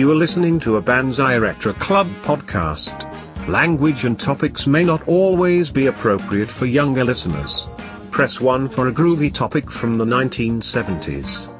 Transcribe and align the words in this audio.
You 0.00 0.10
are 0.12 0.14
listening 0.14 0.60
to 0.60 0.76
a 0.76 0.80
Banzai 0.80 1.36
Retro 1.36 1.74
Club 1.74 2.08
podcast. 2.22 3.04
Language 3.46 4.06
and 4.06 4.18
topics 4.18 4.66
may 4.66 4.82
not 4.82 5.06
always 5.06 5.70
be 5.70 5.88
appropriate 5.88 6.48
for 6.48 6.64
younger 6.64 7.04
listeners. 7.04 7.66
Press 8.10 8.40
1 8.40 8.68
for 8.68 8.88
a 8.88 8.92
groovy 8.92 9.30
topic 9.30 9.70
from 9.70 9.98
the 9.98 10.06
1970s. 10.06 11.50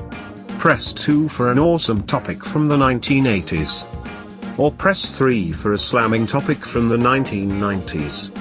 Press 0.58 0.94
2 0.94 1.28
for 1.28 1.52
an 1.52 1.58
awesome 1.58 2.04
topic 2.04 2.42
from 2.42 2.68
the 2.68 2.78
1980s. 2.78 4.58
Or 4.58 4.72
press 4.72 5.10
3 5.10 5.52
for 5.52 5.74
a 5.74 5.78
slamming 5.78 6.26
topic 6.26 6.64
from 6.64 6.88
the 6.88 6.96
1990s. 6.96 8.34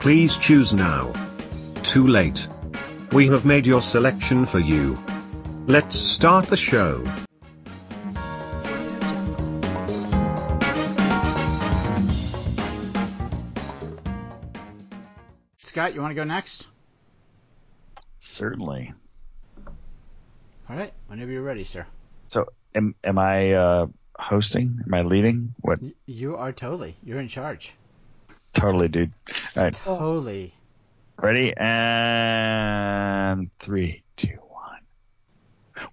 Please 0.00 0.36
choose 0.36 0.74
now. 0.74 1.12
Too 1.84 2.08
late. 2.08 2.48
We 3.12 3.28
have 3.28 3.44
made 3.44 3.68
your 3.68 3.82
selection 3.82 4.46
for 4.46 4.58
you. 4.58 4.98
Let's 5.68 5.94
start 5.94 6.46
the 6.46 6.56
show. 6.56 7.06
Scott, 15.72 15.94
you 15.94 16.02
want 16.02 16.10
to 16.10 16.14
go 16.14 16.24
next? 16.24 16.66
Certainly. 18.18 18.92
All 20.68 20.76
right, 20.76 20.92
whenever 21.06 21.30
you're 21.30 21.40
ready, 21.40 21.64
sir. 21.64 21.86
So, 22.30 22.44
am 22.74 22.94
am 23.02 23.16
I 23.16 23.54
uh, 23.54 23.86
hosting? 24.18 24.80
Am 24.84 24.92
I 24.92 25.00
leading? 25.00 25.54
What? 25.62 25.78
You 26.04 26.36
are 26.36 26.52
totally. 26.52 26.98
You're 27.02 27.20
in 27.20 27.28
charge. 27.28 27.74
Totally, 28.52 28.88
dude. 28.88 29.12
All 29.56 29.62
right, 29.62 29.72
Totally. 29.72 30.54
ready 31.16 31.54
and 31.56 33.48
three, 33.58 34.02
two, 34.18 34.36
one. 34.50 34.82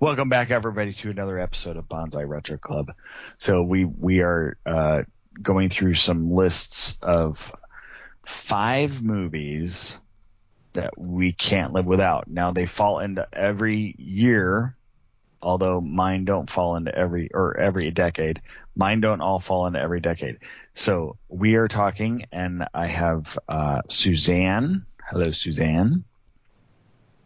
Welcome 0.02 0.27
back, 0.27 0.52
everybody, 0.52 0.91
to 0.91 1.09
another 1.09 1.39
episode 1.39 1.77
of 1.77 1.88
Bonsai 1.88 2.27
Retro 2.27 2.58
Club. 2.58 2.91
So 3.38 3.64
we 3.64 3.86
we 3.86 4.19
are 4.19 4.58
uh, 4.66 5.03
going 5.41 5.69
through 5.69 5.95
some 5.95 6.33
lists 6.33 6.97
of 7.02 7.49
five 8.30 9.02
movies 9.02 9.97
that 10.73 10.97
we 10.97 11.33
can't 11.33 11.73
live 11.73 11.85
without. 11.85 12.27
Now 12.27 12.52
they 12.52 12.66
fall 12.67 12.99
into 12.99 13.27
every 13.33 13.95
year, 13.97 14.75
although 15.41 15.81
mine 15.81 16.25
don't 16.25 16.49
fall 16.49 16.75
into 16.75 16.94
every 16.95 17.30
or 17.33 17.58
every 17.58 17.89
decade. 17.91 18.41
Mine 18.75 19.02
don't 19.02 19.21
all 19.21 19.39
fall 19.39 19.66
into 19.66 19.80
every 19.80 19.99
decade. 19.99 20.38
So 20.73 21.17
we 21.27 21.55
are 21.55 21.67
talking, 21.67 22.25
and 22.31 22.66
I 22.73 22.88
have 22.88 23.38
uh, 23.49 23.81
Suzanne. 23.89 24.86
Hello, 25.09 25.31
Suzanne. 25.31 26.05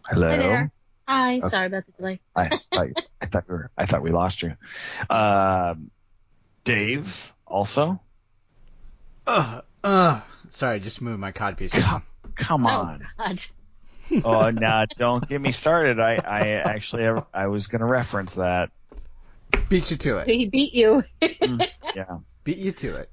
Hello. 0.05 0.29
Hi 0.29 0.37
there. 0.37 0.71
Hi, 1.07 1.37
Okay. 1.39 1.47
sorry 1.49 1.67
about 1.67 1.85
the 1.85 1.91
delay. 1.91 2.19
I 2.35 2.47
thought, 2.73 2.87
I 3.21 3.25
thought 3.25 3.43
we 3.49 3.53
were, 3.55 3.71
I 3.77 3.85
thought 3.85 4.01
we 4.03 4.11
lost 4.11 4.41
you. 4.41 4.55
Um 5.09 5.91
Dave 6.63 7.33
also. 7.45 7.99
Ugh, 9.27 9.63
ugh. 9.83 10.21
Sorry, 10.49 10.79
just 10.79 11.01
moved 11.01 11.19
my 11.19 11.31
codpiece. 11.31 11.73
around. 11.75 12.03
Come 12.35 12.65
on. 12.65 13.07
Oh, 14.11 14.19
God. 14.19 14.25
oh, 14.25 14.49
now 14.51 14.83
don't 14.97 15.27
get 15.27 15.39
me 15.39 15.53
started. 15.53 15.99
I, 15.99 16.15
I 16.15 16.39
actually, 16.65 17.07
I 17.33 17.47
was 17.47 17.67
going 17.67 17.79
to 17.79 17.85
reference 17.85 18.35
that. 18.35 18.69
Beat 19.69 19.89
you 19.91 19.97
to 19.97 20.17
it. 20.17 20.27
He 20.27 20.45
beat 20.45 20.73
you. 20.73 21.03
Yeah. 21.95 22.17
Beat 22.43 22.57
you 22.57 22.73
to 22.73 22.95
it. 22.97 23.09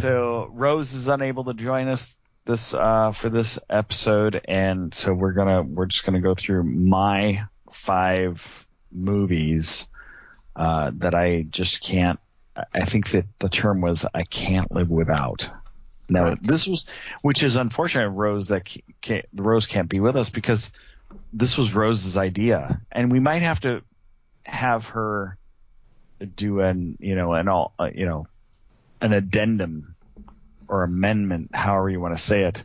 So 0.00 0.50
Rose 0.52 0.94
is 0.94 1.08
unable 1.08 1.44
to 1.44 1.54
join 1.54 1.88
us 1.88 2.18
this 2.44 2.74
uh, 2.74 3.12
for 3.12 3.28
this 3.30 3.58
episode, 3.70 4.40
and 4.46 4.92
so 4.92 5.12
we're 5.12 5.32
gonna 5.32 5.62
we're 5.62 5.86
just 5.86 6.04
gonna 6.04 6.20
go 6.20 6.34
through 6.34 6.64
my 6.64 7.44
five 7.70 8.66
movies 8.90 9.86
uh, 10.56 10.90
that 10.94 11.14
I 11.14 11.42
just 11.42 11.82
can't. 11.82 12.18
I 12.56 12.80
think 12.84 13.10
that 13.10 13.26
the 13.38 13.48
term 13.48 13.80
was 13.82 14.04
I 14.14 14.24
can't 14.24 14.72
live 14.72 14.90
without. 14.90 15.48
Now 16.08 16.24
Correct. 16.24 16.46
this 16.46 16.66
was, 16.66 16.86
which 17.22 17.42
is 17.42 17.56
unfortunate, 17.56 18.10
Rose 18.10 18.48
that 18.48 18.66
ca- 18.68 18.84
can't, 19.00 19.26
Rose 19.34 19.66
can't 19.66 19.88
be 19.88 20.00
with 20.00 20.16
us 20.16 20.30
because 20.30 20.70
this 21.32 21.56
was 21.58 21.74
Rose's 21.74 22.16
idea, 22.16 22.80
and 22.90 23.12
we 23.12 23.20
might 23.20 23.42
have 23.42 23.60
to 23.60 23.82
have 24.44 24.86
her 24.86 25.36
do 26.34 26.60
an 26.60 26.96
you 27.00 27.14
know 27.14 27.32
an 27.34 27.48
all 27.48 27.74
uh, 27.78 27.90
you 27.94 28.06
know 28.06 28.26
an 29.00 29.12
addendum 29.12 29.94
or 30.66 30.82
amendment, 30.82 31.50
however 31.54 31.88
you 31.88 32.00
want 32.00 32.16
to 32.16 32.22
say 32.22 32.44
it, 32.44 32.62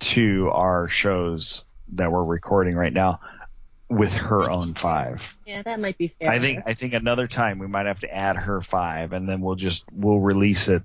to 0.00 0.50
our 0.52 0.88
shows 0.88 1.64
that 1.92 2.10
we're 2.10 2.24
recording 2.24 2.74
right 2.74 2.92
now 2.92 3.20
with 3.88 4.12
her 4.12 4.50
own 4.50 4.74
five. 4.74 5.36
yeah, 5.46 5.62
that 5.62 5.78
might 5.78 5.98
be 5.98 6.08
fair. 6.08 6.30
I 6.30 6.38
think 6.38 6.62
I 6.66 6.74
think 6.74 6.94
another 6.94 7.26
time 7.26 7.58
we 7.58 7.66
might 7.66 7.86
have 7.86 8.00
to 8.00 8.14
add 8.14 8.36
her 8.36 8.60
five, 8.60 9.12
and 9.12 9.28
then 9.28 9.40
we'll 9.40 9.56
just 9.56 9.84
we'll 9.92 10.20
release 10.20 10.68
it 10.68 10.82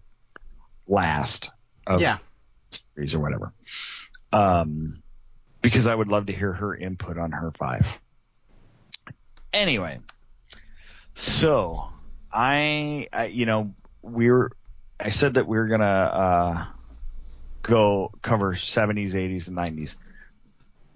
last 0.87 1.51
of 1.89 2.01
Yeah. 2.01 2.17
series 2.71 3.13
or 3.13 3.19
whatever. 3.19 3.51
Um, 4.31 5.01
because 5.61 5.87
I 5.87 5.95
would 5.95 6.07
love 6.07 6.27
to 6.27 6.33
hear 6.33 6.53
her 6.53 6.75
input 6.75 7.17
on 7.17 7.31
her 7.31 7.51
five. 7.51 7.99
Anyway, 9.51 9.99
so 11.15 11.89
I, 12.31 13.07
I 13.11 13.25
you 13.25 13.45
know, 13.45 13.73
we're 14.01 14.51
I 14.99 15.09
said 15.09 15.33
that 15.33 15.47
we 15.47 15.57
are 15.57 15.67
gonna 15.67 15.85
uh, 15.85 16.65
go 17.63 18.11
cover 18.21 18.53
70s, 18.53 19.13
80s, 19.13 19.47
and 19.47 19.57
90s. 19.57 19.95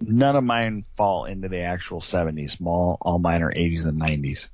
None 0.00 0.36
of 0.36 0.44
mine 0.44 0.84
fall 0.96 1.24
into 1.24 1.48
the 1.48 1.60
actual 1.60 2.00
70s. 2.00 2.64
All, 2.64 2.98
all 3.00 3.18
mine 3.18 3.42
are 3.42 3.52
80s 3.52 3.86
and 3.86 4.00
90s. 4.00 4.48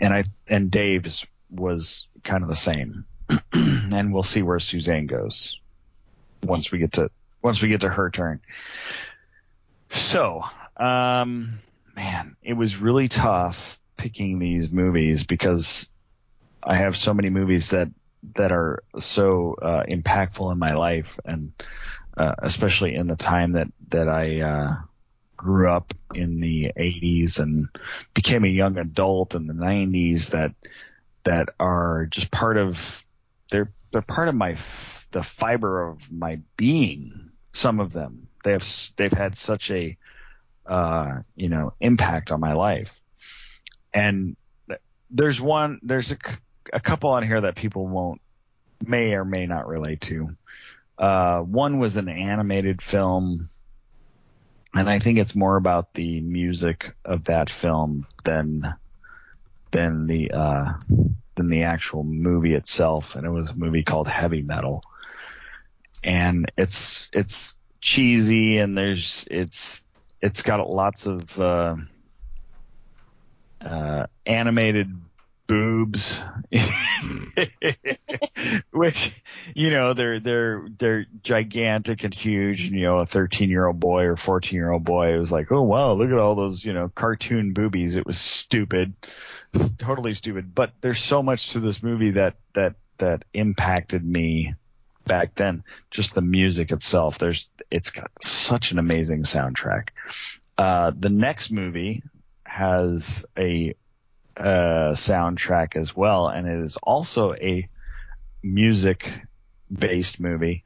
And 0.00 0.14
I 0.14 0.22
and 0.46 0.70
Dave's 0.70 1.26
was 1.50 2.06
kind 2.22 2.42
of 2.44 2.48
the 2.48 2.56
same. 2.56 3.04
and 3.52 4.12
we'll 4.12 4.22
see 4.22 4.42
where 4.42 4.58
Suzanne 4.58 5.06
goes 5.06 5.60
once 6.42 6.70
we 6.70 6.78
get 6.78 6.92
to 6.94 7.10
once 7.42 7.62
we 7.62 7.68
get 7.68 7.82
to 7.82 7.88
her 7.88 8.10
turn. 8.10 8.40
So, 9.90 10.42
um, 10.76 11.60
man, 11.94 12.36
it 12.42 12.54
was 12.54 12.76
really 12.76 13.08
tough 13.08 13.78
picking 13.96 14.38
these 14.38 14.70
movies 14.70 15.24
because 15.24 15.88
I 16.62 16.76
have 16.76 16.96
so 16.96 17.14
many 17.14 17.30
movies 17.30 17.70
that 17.70 17.88
that 18.34 18.52
are 18.52 18.82
so 18.98 19.54
uh, 19.60 19.84
impactful 19.88 20.50
in 20.52 20.58
my 20.58 20.74
life, 20.74 21.18
and 21.24 21.52
uh, 22.16 22.34
especially 22.38 22.94
in 22.94 23.06
the 23.06 23.16
time 23.16 23.52
that 23.52 23.68
that 23.88 24.08
I 24.08 24.40
uh, 24.40 24.76
grew 25.36 25.70
up 25.70 25.94
in 26.14 26.40
the 26.40 26.72
'80s 26.76 27.38
and 27.38 27.68
became 28.14 28.44
a 28.44 28.48
young 28.48 28.78
adult 28.78 29.34
in 29.34 29.46
the 29.46 29.54
'90s. 29.54 30.30
That 30.30 30.52
that 31.24 31.50
are 31.60 32.06
just 32.10 32.30
part 32.30 32.56
of 32.56 33.04
they're 33.90 34.02
part 34.02 34.28
of 34.28 34.34
my 34.34 34.56
the 35.10 35.22
fiber 35.22 35.88
of 35.88 36.10
my 36.10 36.40
being. 36.56 37.30
Some 37.52 37.80
of 37.80 37.92
them 37.92 38.28
they 38.44 38.52
have 38.52 38.66
they've 38.96 39.12
had 39.12 39.36
such 39.36 39.70
a 39.70 39.96
uh, 40.66 41.20
you 41.36 41.48
know 41.48 41.74
impact 41.80 42.30
on 42.30 42.40
my 42.40 42.52
life, 42.52 43.00
and 43.92 44.36
there's 45.10 45.40
one 45.40 45.80
there's 45.82 46.12
a, 46.12 46.18
a 46.72 46.80
couple 46.80 47.10
on 47.10 47.22
here 47.22 47.40
that 47.40 47.56
people 47.56 47.86
won't 47.86 48.20
may 48.84 49.12
or 49.14 49.24
may 49.24 49.46
not 49.46 49.66
relate 49.66 50.00
to. 50.02 50.36
Uh, 50.98 51.40
one 51.40 51.78
was 51.78 51.96
an 51.96 52.08
animated 52.08 52.82
film, 52.82 53.48
and 54.74 54.88
I 54.88 54.98
think 54.98 55.18
it's 55.18 55.34
more 55.34 55.56
about 55.56 55.94
the 55.94 56.20
music 56.20 56.92
of 57.04 57.24
that 57.24 57.50
film 57.50 58.06
than 58.24 58.74
than 59.70 60.06
the 60.06 60.30
uh, 60.32 60.64
than 61.34 61.48
the 61.48 61.64
actual 61.64 62.04
movie 62.04 62.54
itself. 62.54 63.16
And 63.16 63.26
it 63.26 63.30
was 63.30 63.48
a 63.48 63.54
movie 63.54 63.82
called 63.82 64.08
Heavy 64.08 64.42
Metal, 64.42 64.82
and 66.02 66.50
it's 66.56 67.08
it's 67.12 67.54
cheesy 67.80 68.58
and 68.58 68.76
there's 68.76 69.24
it's 69.30 69.84
it's 70.20 70.42
got 70.42 70.68
lots 70.68 71.06
of 71.06 71.40
uh, 71.40 71.76
uh, 73.60 74.06
animated 74.26 74.92
boobs, 75.46 76.18
which 78.72 79.14
you 79.54 79.70
know 79.70 79.94
they're 79.94 80.20
they're 80.20 80.68
they're 80.78 81.06
gigantic 81.22 82.04
and 82.04 82.14
huge. 82.14 82.66
And, 82.66 82.76
you 82.76 82.82
know, 82.82 82.98
a 82.98 83.06
13 83.06 83.48
year 83.48 83.66
old 83.66 83.80
boy 83.80 84.04
or 84.04 84.16
14 84.16 84.54
year 84.56 84.70
old 84.70 84.84
boy 84.84 85.18
was 85.18 85.32
like, 85.32 85.50
oh 85.50 85.62
wow, 85.62 85.92
look 85.92 86.10
at 86.10 86.18
all 86.18 86.34
those 86.34 86.64
you 86.64 86.72
know 86.72 86.88
cartoon 86.94 87.52
boobies. 87.52 87.96
It 87.96 88.06
was 88.06 88.18
stupid, 88.18 88.94
totally 89.78 90.14
stupid. 90.14 90.54
But 90.54 90.72
there's 90.80 91.02
so 91.02 91.22
much 91.22 91.50
to 91.50 91.60
this 91.60 91.82
movie 91.82 92.12
that 92.12 92.36
that 92.54 92.74
that 92.98 93.24
impacted 93.32 94.04
me 94.04 94.54
back 95.06 95.34
then. 95.34 95.64
Just 95.90 96.14
the 96.14 96.20
music 96.20 96.70
itself. 96.70 97.18
There's 97.18 97.48
it's 97.70 97.90
got 97.90 98.10
such 98.22 98.72
an 98.72 98.78
amazing 98.78 99.22
soundtrack. 99.22 99.88
Uh, 100.56 100.92
the 100.96 101.08
next 101.08 101.50
movie 101.50 102.02
has 102.44 103.24
a 103.36 103.74
uh, 104.36 104.94
soundtrack 104.94 105.76
as 105.76 105.96
well, 105.96 106.28
and 106.28 106.46
it 106.46 106.64
is 106.64 106.76
also 106.76 107.34
a 107.34 107.68
music 108.42 109.12
based 109.72 110.20
movie, 110.20 110.64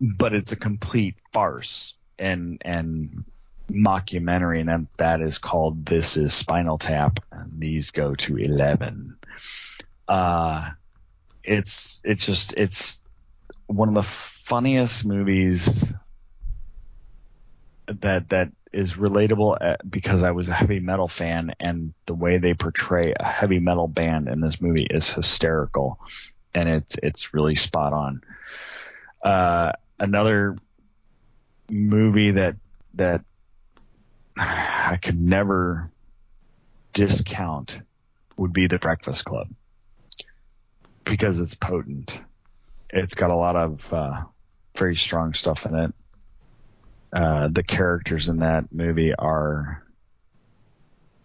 but 0.00 0.34
it's 0.34 0.52
a 0.52 0.56
complete 0.56 1.16
farce 1.32 1.94
and 2.18 2.62
and 2.64 3.24
mockumentary, 3.70 4.60
and 4.60 4.88
that 4.96 5.20
is 5.20 5.38
called 5.38 5.86
"This 5.86 6.16
Is 6.16 6.34
Spinal 6.34 6.78
Tap," 6.78 7.20
and 7.32 7.60
these 7.60 7.90
go 7.90 8.14
to 8.14 8.36
eleven. 8.36 9.16
Uh, 10.08 10.70
it's 11.42 12.00
it's 12.04 12.24
just 12.26 12.54
it's 12.56 13.00
one 13.66 13.88
of 13.88 13.94
the 13.94 14.02
funniest 14.02 15.04
movies 15.04 15.92
that 17.86 18.28
that 18.30 18.50
is 18.72 18.94
relatable 18.94 19.56
uh, 19.60 19.76
because 19.88 20.22
I 20.22 20.32
was 20.32 20.48
a 20.48 20.52
heavy 20.52 20.80
metal 20.80 21.06
fan 21.06 21.52
and 21.60 21.94
the 22.06 22.14
way 22.14 22.38
they 22.38 22.54
portray 22.54 23.14
a 23.18 23.24
heavy 23.24 23.60
metal 23.60 23.86
band 23.86 24.28
in 24.28 24.40
this 24.40 24.60
movie 24.60 24.86
is 24.88 25.08
hysterical 25.10 26.00
and 26.54 26.68
it's 26.68 26.96
it's 27.02 27.34
really 27.34 27.54
spot 27.54 27.92
on. 27.92 28.22
Uh, 29.22 29.72
another 29.98 30.56
movie 31.70 32.32
that 32.32 32.56
that 32.94 33.24
I 34.36 34.98
could 35.00 35.20
never 35.20 35.90
discount 36.92 37.80
would 38.36 38.52
be 38.52 38.66
The 38.66 38.78
Breakfast 38.78 39.24
Club 39.24 39.48
because 41.04 41.38
it's 41.38 41.54
potent. 41.54 42.18
It's 42.90 43.14
got 43.14 43.30
a 43.30 43.36
lot 43.36 43.56
of 43.56 43.92
uh, 43.92 44.24
very 44.78 44.96
strong 44.96 45.34
stuff 45.34 45.66
in 45.66 45.74
it. 45.74 45.94
Uh, 47.12 47.48
the 47.48 47.62
characters 47.62 48.28
in 48.28 48.38
that 48.38 48.72
movie 48.72 49.14
are 49.14 49.84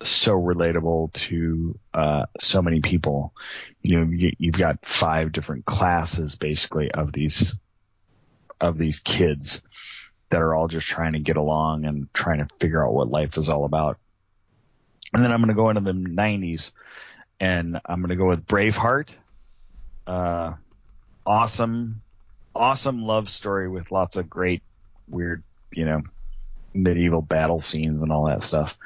so 0.04 0.34
relatable 0.34 1.12
to 1.14 1.78
uh, 1.94 2.26
so 2.40 2.62
many 2.62 2.80
people. 2.82 3.34
You 3.82 4.00
know, 4.00 4.12
you, 4.12 4.32
you've 4.38 4.58
got 4.58 4.86
five 4.86 5.32
different 5.32 5.66
classes 5.66 6.36
basically 6.36 6.92
of 6.92 7.12
these 7.12 7.56
of 8.62 8.78
these 8.78 9.00
kids 9.00 9.62
that 10.30 10.42
are 10.42 10.56
all 10.56 10.68
just 10.68 10.88
trying 10.88 11.14
to 11.14 11.20
get 11.20 11.38
along 11.38 11.86
and 11.86 12.14
trying 12.14 12.40
to 12.40 12.48
figure 12.60 12.86
out 12.86 12.94
what 12.94 13.10
life 13.10 13.38
is 13.38 13.50
all 13.50 13.66
about. 13.66 13.98
And 15.14 15.24
then 15.24 15.31
I'm 15.31 15.40
going 15.42 15.50
to 15.50 15.56
go 15.56 15.70
into 15.70 15.81
the 15.81 15.92
90s 15.92 16.72
and 17.40 17.80
I'm 17.86 18.02
going 18.02 18.10
to 18.10 18.16
go 18.16 18.28
with 18.28 18.46
Braveheart. 18.46 19.10
Uh, 20.06 20.54
awesome, 21.26 22.02
awesome 22.56 23.02
love 23.02 23.30
story 23.30 23.70
with 23.70 23.92
lots 23.92 24.18
of 24.18 24.30
great, 24.30 24.62
weird, 25.08 25.44
you 25.72 25.86
know, 25.86 26.02
medieval 26.74 27.22
battle 27.22 27.60
scenes 27.60 28.02
and 28.02 28.12
all 28.12 28.26
that 28.26 28.44
stuff. 28.44 28.78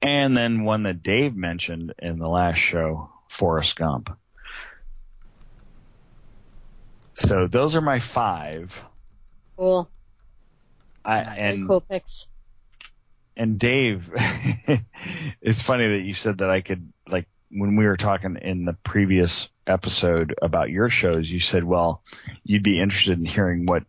And 0.00 0.36
then 0.36 0.64
one 0.64 0.84
that 0.84 1.02
Dave 1.02 1.34
mentioned 1.34 1.94
in 1.98 2.18
the 2.18 2.28
last 2.28 2.58
show, 2.58 3.10
Forrest 3.28 3.74
Gump. 3.74 4.16
So 7.14 7.48
those 7.48 7.74
are 7.74 7.80
my 7.80 7.98
five. 7.98 8.80
Cool. 9.56 9.90
I, 11.04 11.22
Nice. 11.22 11.40
and 11.40 11.68
cool 11.68 11.80
picks. 11.80 12.26
and 13.36 13.58
Dave, 13.58 14.10
it's 15.40 15.62
funny 15.62 15.88
that 15.88 16.02
you 16.02 16.14
said 16.14 16.38
that 16.38 16.50
I 16.50 16.60
could 16.60 16.92
like 17.08 17.26
when 17.50 17.76
we 17.76 17.86
were 17.86 17.96
talking 17.96 18.36
in 18.40 18.64
the 18.64 18.74
previous 18.84 19.48
episode 19.66 20.34
about 20.42 20.70
your 20.70 20.90
shows, 20.90 21.28
you 21.30 21.40
said, 21.40 21.64
well, 21.64 22.02
you'd 22.44 22.62
be 22.62 22.80
interested 22.80 23.18
in 23.18 23.24
hearing 23.24 23.64
what 23.66 23.84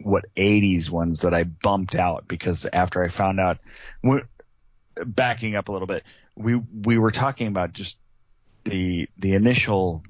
what 0.00 0.24
80s 0.36 0.90
ones 0.90 1.22
that 1.22 1.34
I 1.34 1.42
bumped 1.44 1.94
out 1.96 2.28
because 2.28 2.66
after 2.72 3.02
I 3.02 3.08
found 3.08 3.40
out, 3.40 3.58
we- 4.02 4.22
backing 5.04 5.56
up 5.56 5.68
a 5.68 5.72
little 5.72 5.86
bit, 5.88 6.04
we 6.36 6.54
we 6.56 6.98
were 6.98 7.10
talking 7.10 7.46
about 7.48 7.72
just 7.72 7.96
the 8.64 9.08
the 9.18 9.34
initial 9.34 10.02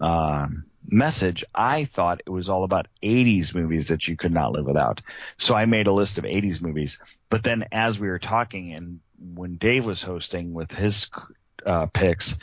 uh, 0.00 0.46
message. 0.86 1.44
I 1.54 1.84
thought 1.84 2.22
it 2.26 2.30
was 2.30 2.48
all 2.48 2.64
about 2.64 2.88
80s 3.02 3.54
movies 3.54 3.88
that 3.88 4.06
you 4.06 4.16
could 4.16 4.32
not 4.32 4.52
live 4.52 4.66
without. 4.66 5.00
So 5.38 5.54
I 5.54 5.66
made 5.66 5.86
a 5.86 5.92
list 5.92 6.18
of 6.18 6.24
80s 6.24 6.60
movies. 6.60 6.98
But 7.30 7.42
then 7.42 7.66
as 7.72 7.98
we 7.98 8.08
were 8.08 8.18
talking 8.18 8.72
and 8.72 9.00
when 9.34 9.56
Dave 9.56 9.86
was 9.86 10.02
hosting 10.02 10.52
with 10.52 10.72
his 10.72 11.08
uh, 11.64 11.86
picks, 11.86 12.36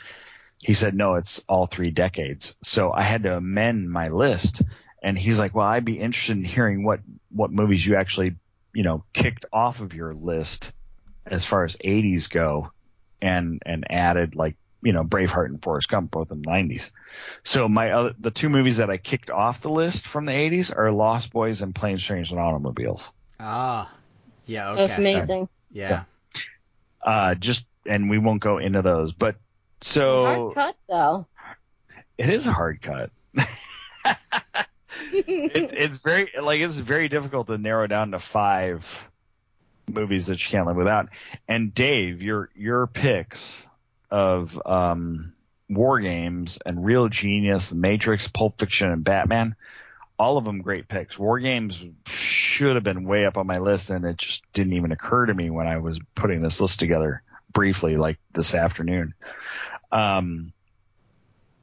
he 0.58 0.74
said, 0.74 0.94
no, 0.94 1.14
it's 1.14 1.44
all 1.48 1.66
three 1.66 1.90
decades. 1.90 2.54
So 2.62 2.92
I 2.92 3.02
had 3.02 3.24
to 3.24 3.36
amend 3.36 3.90
my 3.90 4.08
list. 4.08 4.62
And 5.02 5.18
he's 5.18 5.38
like, 5.38 5.54
well, 5.54 5.66
I'd 5.66 5.84
be 5.84 5.98
interested 5.98 6.36
in 6.36 6.44
hearing 6.44 6.84
what, 6.84 7.00
what 7.30 7.50
movies 7.50 7.84
you 7.84 7.96
actually, 7.96 8.36
you 8.72 8.84
know, 8.84 9.04
kicked 9.12 9.44
off 9.52 9.80
of 9.80 9.94
your 9.94 10.14
list 10.14 10.72
as 11.26 11.44
far 11.44 11.64
as 11.64 11.76
80s 11.76 12.30
go 12.30 12.70
and, 13.20 13.60
and 13.66 13.90
added 13.90 14.36
like, 14.36 14.56
you 14.82 14.92
know, 14.92 15.04
Braveheart 15.04 15.46
and 15.46 15.62
Forrest 15.62 15.88
Gump, 15.88 16.10
both 16.10 16.32
in 16.32 16.42
the 16.42 16.50
90s. 16.50 16.90
So 17.44 17.68
my 17.68 17.92
other, 17.92 18.14
the 18.18 18.30
two 18.30 18.48
movies 18.48 18.78
that 18.78 18.90
I 18.90 18.96
kicked 18.96 19.30
off 19.30 19.60
the 19.60 19.70
list 19.70 20.06
from 20.06 20.26
the 20.26 20.32
80s 20.32 20.76
are 20.76 20.90
Lost 20.90 21.32
Boys 21.32 21.62
and 21.62 21.74
Planes, 21.74 22.02
Trains, 22.02 22.30
and 22.30 22.40
Automobiles. 22.40 23.12
Ah, 23.38 23.92
yeah, 24.46 24.70
okay. 24.70 24.86
That's 24.86 24.98
amazing. 24.98 25.48
Yeah. 25.70 26.04
Uh, 27.00 27.34
just, 27.36 27.64
and 27.86 28.10
we 28.10 28.18
won't 28.18 28.40
go 28.40 28.58
into 28.58 28.82
those, 28.82 29.12
but 29.12 29.36
so 29.80 30.24
Hard 30.24 30.54
cut 30.54 30.76
though. 30.88 31.26
it 32.16 32.30
is 32.30 32.46
a 32.46 32.52
hard 32.52 32.80
cut. 32.80 33.10
it, 33.34 33.46
it's 35.12 35.98
very 35.98 36.30
like 36.40 36.60
it's 36.60 36.76
very 36.76 37.08
difficult 37.08 37.48
to 37.48 37.58
narrow 37.58 37.88
down 37.88 38.12
to 38.12 38.20
five 38.20 38.86
movies 39.92 40.26
that 40.26 40.42
you 40.42 40.48
can't 40.48 40.66
live 40.66 40.76
without. 40.76 41.08
And 41.48 41.74
Dave, 41.74 42.22
your 42.22 42.50
your 42.54 42.86
picks 42.86 43.66
of 44.12 44.60
um, 44.66 45.32
War 45.70 45.98
Games 45.98 46.58
and 46.64 46.84
Real 46.84 47.08
Genius, 47.08 47.70
The 47.70 47.76
Matrix, 47.76 48.28
Pulp 48.28 48.60
Fiction, 48.60 48.90
and 48.92 49.02
Batman, 49.02 49.56
all 50.18 50.36
of 50.36 50.44
them 50.44 50.60
great 50.60 50.86
picks. 50.86 51.18
War 51.18 51.40
Games 51.40 51.82
should 52.06 52.74
have 52.76 52.84
been 52.84 53.04
way 53.04 53.24
up 53.24 53.38
on 53.38 53.46
my 53.46 53.58
list, 53.58 53.88
and 53.90 54.04
it 54.04 54.18
just 54.18 54.44
didn't 54.52 54.74
even 54.74 54.92
occur 54.92 55.26
to 55.26 55.34
me 55.34 55.48
when 55.50 55.66
I 55.66 55.78
was 55.78 55.98
putting 56.14 56.42
this 56.42 56.60
list 56.60 56.78
together 56.78 57.22
briefly, 57.52 57.96
like 57.96 58.18
this 58.34 58.54
afternoon. 58.54 59.14
Um, 59.90 60.52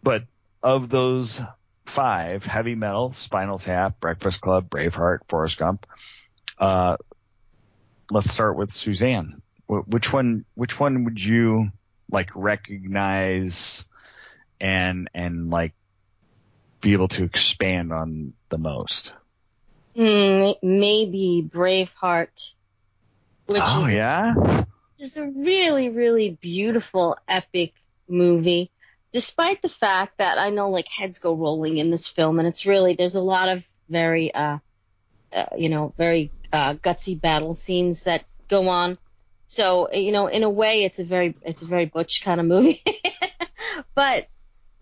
but 0.02 0.24
of 0.64 0.90
those 0.90 1.40
five, 1.86 2.44
Heavy 2.46 2.76
Metal, 2.76 3.14
Spinal 3.14 3.60
Tap, 3.60 4.00
Breakfast 4.00 4.42
Club, 4.42 4.70
Braveheart, 4.70 5.20
Forrest 5.30 5.58
Gump. 5.58 5.86
Uh, 6.58 6.98
let's 8.12 8.32
start 8.32 8.58
with 8.58 8.72
Suzanne. 8.72 9.42
Wh- 9.68 9.88
Which 9.88 10.12
one? 10.12 10.46
Which 10.56 10.80
one 10.80 11.06
would 11.06 11.24
you 11.24 11.72
like 12.12 12.32
recognize 12.36 13.86
and 14.60 15.10
and 15.14 15.50
like 15.50 15.74
be 16.82 16.94
able 16.94 17.08
to 17.10 17.24
expand 17.24 17.92
on 17.92 18.34
the 18.50 18.58
most? 18.58 19.14
Hmm, 19.96 20.52
maybe 20.62 21.48
Braveheart, 21.48 22.52
which 23.48 23.62
oh 23.66 23.86
is, 23.86 23.94
yeah, 23.94 24.34
is 25.00 25.18
a 25.18 25.26
really, 25.26 25.90
really 25.90 26.38
beautiful, 26.42 27.18
epic 27.28 27.74
movie. 28.08 28.72
Despite 29.12 29.62
the 29.62 29.70
fact 29.70 30.20
that 30.20 30.38
I 30.38 30.52
know 30.52 30.70
like 30.70 30.88
heads 30.88 31.20
go 31.20 31.34
rolling 31.34 31.78
in 31.78 31.90
this 31.90 32.08
film, 32.08 32.40
and 32.40 32.48
it's 32.48 32.66
really 32.66 32.94
there's 32.94 33.16
a 33.16 33.22
lot 33.22 33.50
of 33.50 33.68
very, 33.90 34.34
uh, 34.34 34.60
uh 35.34 35.46
you 35.58 35.70
know, 35.70 35.94
very 35.98 36.32
uh, 36.54 36.76
gutsy 36.76 37.20
battle 37.20 37.56
scenes 37.56 38.04
that 38.04 38.26
go 38.48 38.70
on. 38.70 38.98
So 39.50 39.92
you 39.92 40.12
know, 40.12 40.28
in 40.28 40.44
a 40.44 40.50
way, 40.50 40.84
it's 40.84 41.00
a 41.00 41.04
very 41.04 41.36
it's 41.42 41.64
a 41.64 41.66
very 41.66 41.86
butch 41.86 42.24
kind 42.24 42.40
of 42.40 42.46
movie, 42.46 42.84
but 43.96 44.28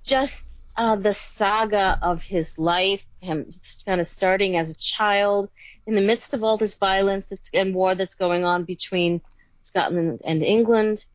just 0.04 0.46
uh, 0.76 0.98
the 0.98 1.14
saga 1.14 1.98
of 2.02 2.22
his 2.22 2.60
life, 2.60 3.02
him 3.22 3.50
kind 3.86 4.02
of 4.02 4.08
starting 4.08 4.58
as 4.58 4.70
a 4.70 4.78
child 4.78 5.50
in 5.86 5.96
the 5.96 6.02
midst 6.02 6.34
of 6.34 6.44
all 6.44 6.58
this 6.58 6.74
violence 6.78 7.28
that's, 7.28 7.50
and 7.54 7.74
war 7.74 7.96
that's 7.96 8.16
going 8.16 8.44
on 8.44 8.66
between 8.66 9.22
Scotland 9.62 10.20
and 10.26 10.44
England, 10.44 11.06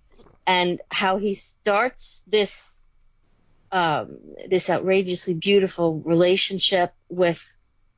and 0.47 0.81
how 0.91 1.19
he 1.19 1.35
starts 1.35 2.23
this 2.27 2.81
um, 3.71 4.17
this 4.49 4.71
outrageously 4.71 5.35
beautiful 5.35 6.01
relationship 6.01 6.95
with 7.11 7.47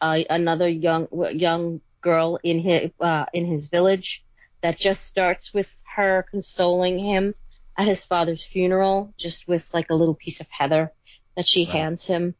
uh, 0.00 0.18
another 0.28 0.68
young 0.68 1.06
young 1.32 1.80
girl 2.00 2.40
in 2.42 2.58
his 2.58 2.90
uh, 2.99 3.26
in 3.32 3.46
his 3.46 3.68
village 3.68 4.23
that 4.64 4.78
just 4.78 5.04
starts 5.04 5.52
with 5.52 5.78
her 5.94 6.25
consoling 6.30 6.99
him 6.99 7.35
at 7.76 7.87
his 7.87 8.02
father's 8.02 8.42
funeral, 8.42 9.12
just 9.18 9.47
with 9.47 9.71
like 9.75 9.90
a 9.90 9.94
little 9.94 10.14
piece 10.14 10.40
of 10.40 10.49
heather 10.49 10.90
that 11.37 11.47
she 11.47 11.66
hands 11.66 12.06
him. 12.06 12.35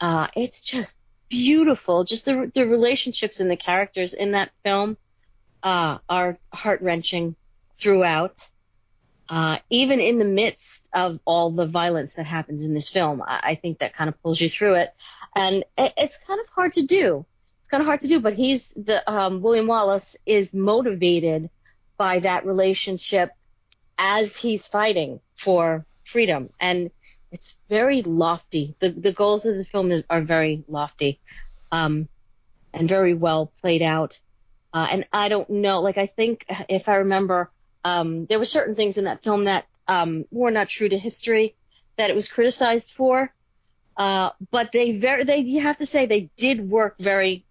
Uh, 0.00 0.26
it's 0.34 0.60
just 0.60 0.98
beautiful. 1.28 2.02
Just 2.02 2.24
the 2.24 2.50
the 2.52 2.66
relationships 2.66 3.38
and 3.38 3.48
the 3.48 3.56
characters 3.56 4.12
in 4.12 4.32
that 4.32 4.50
film 4.64 4.96
uh, 5.62 5.98
are 6.08 6.36
heart 6.52 6.82
wrenching 6.82 7.36
throughout. 7.76 8.48
Uh, 9.28 9.58
even 9.70 10.00
in 10.00 10.18
the 10.18 10.24
midst 10.24 10.88
of 10.92 11.20
all 11.24 11.50
the 11.52 11.66
violence 11.66 12.14
that 12.14 12.26
happens 12.26 12.64
in 12.64 12.74
this 12.74 12.88
film, 12.88 13.22
I, 13.22 13.50
I 13.50 13.54
think 13.54 13.78
that 13.78 13.94
kind 13.94 14.08
of 14.08 14.20
pulls 14.20 14.40
you 14.40 14.50
through 14.50 14.74
it, 14.74 14.92
and 15.36 15.62
it, 15.76 15.92
it's 15.96 16.18
kind 16.18 16.40
of 16.40 16.48
hard 16.48 16.72
to 16.72 16.82
do. 16.82 17.24
It's 17.60 17.68
kind 17.68 17.82
of 17.82 17.86
hard 17.86 18.00
to 18.00 18.08
do, 18.08 18.18
but 18.18 18.32
he's 18.32 18.74
the 18.74 19.08
um, 19.08 19.42
William 19.42 19.68
Wallace 19.68 20.16
is 20.26 20.52
motivated 20.52 21.50
by 21.98 22.20
that 22.20 22.46
relationship 22.46 23.30
as 23.98 24.36
he's 24.36 24.66
fighting 24.66 25.20
for 25.36 25.84
freedom, 26.04 26.48
and 26.58 26.90
it's 27.30 27.56
very 27.68 28.00
lofty. 28.02 28.74
The 28.80 28.90
the 28.90 29.12
goals 29.12 29.44
of 29.44 29.56
the 29.56 29.64
film 29.64 30.02
are 30.08 30.22
very 30.22 30.64
lofty, 30.68 31.20
um, 31.70 32.08
and 32.72 32.88
very 32.88 33.12
well 33.14 33.52
played 33.60 33.82
out. 33.82 34.18
Uh, 34.72 34.86
and 34.90 35.06
I 35.12 35.28
don't 35.28 35.50
know, 35.50 35.80
like 35.80 35.98
I 35.98 36.06
think 36.06 36.46
if 36.68 36.88
I 36.88 36.96
remember, 36.96 37.50
um, 37.84 38.26
there 38.26 38.38
were 38.38 38.44
certain 38.44 38.74
things 38.74 38.98
in 38.98 39.04
that 39.04 39.22
film 39.22 39.44
that 39.44 39.66
um, 39.86 40.24
were 40.30 40.50
not 40.50 40.68
true 40.68 40.88
to 40.88 40.98
history, 40.98 41.54
that 41.96 42.10
it 42.10 42.16
was 42.16 42.28
criticized 42.28 42.92
for. 42.92 43.32
Uh, 43.96 44.30
but 44.50 44.70
they 44.72 44.92
very, 44.92 45.24
they, 45.24 45.38
you 45.38 45.60
have 45.60 45.78
to 45.78 45.86
say 45.86 46.06
they 46.06 46.30
did 46.36 46.70
work 46.70 46.96
very 46.98 47.44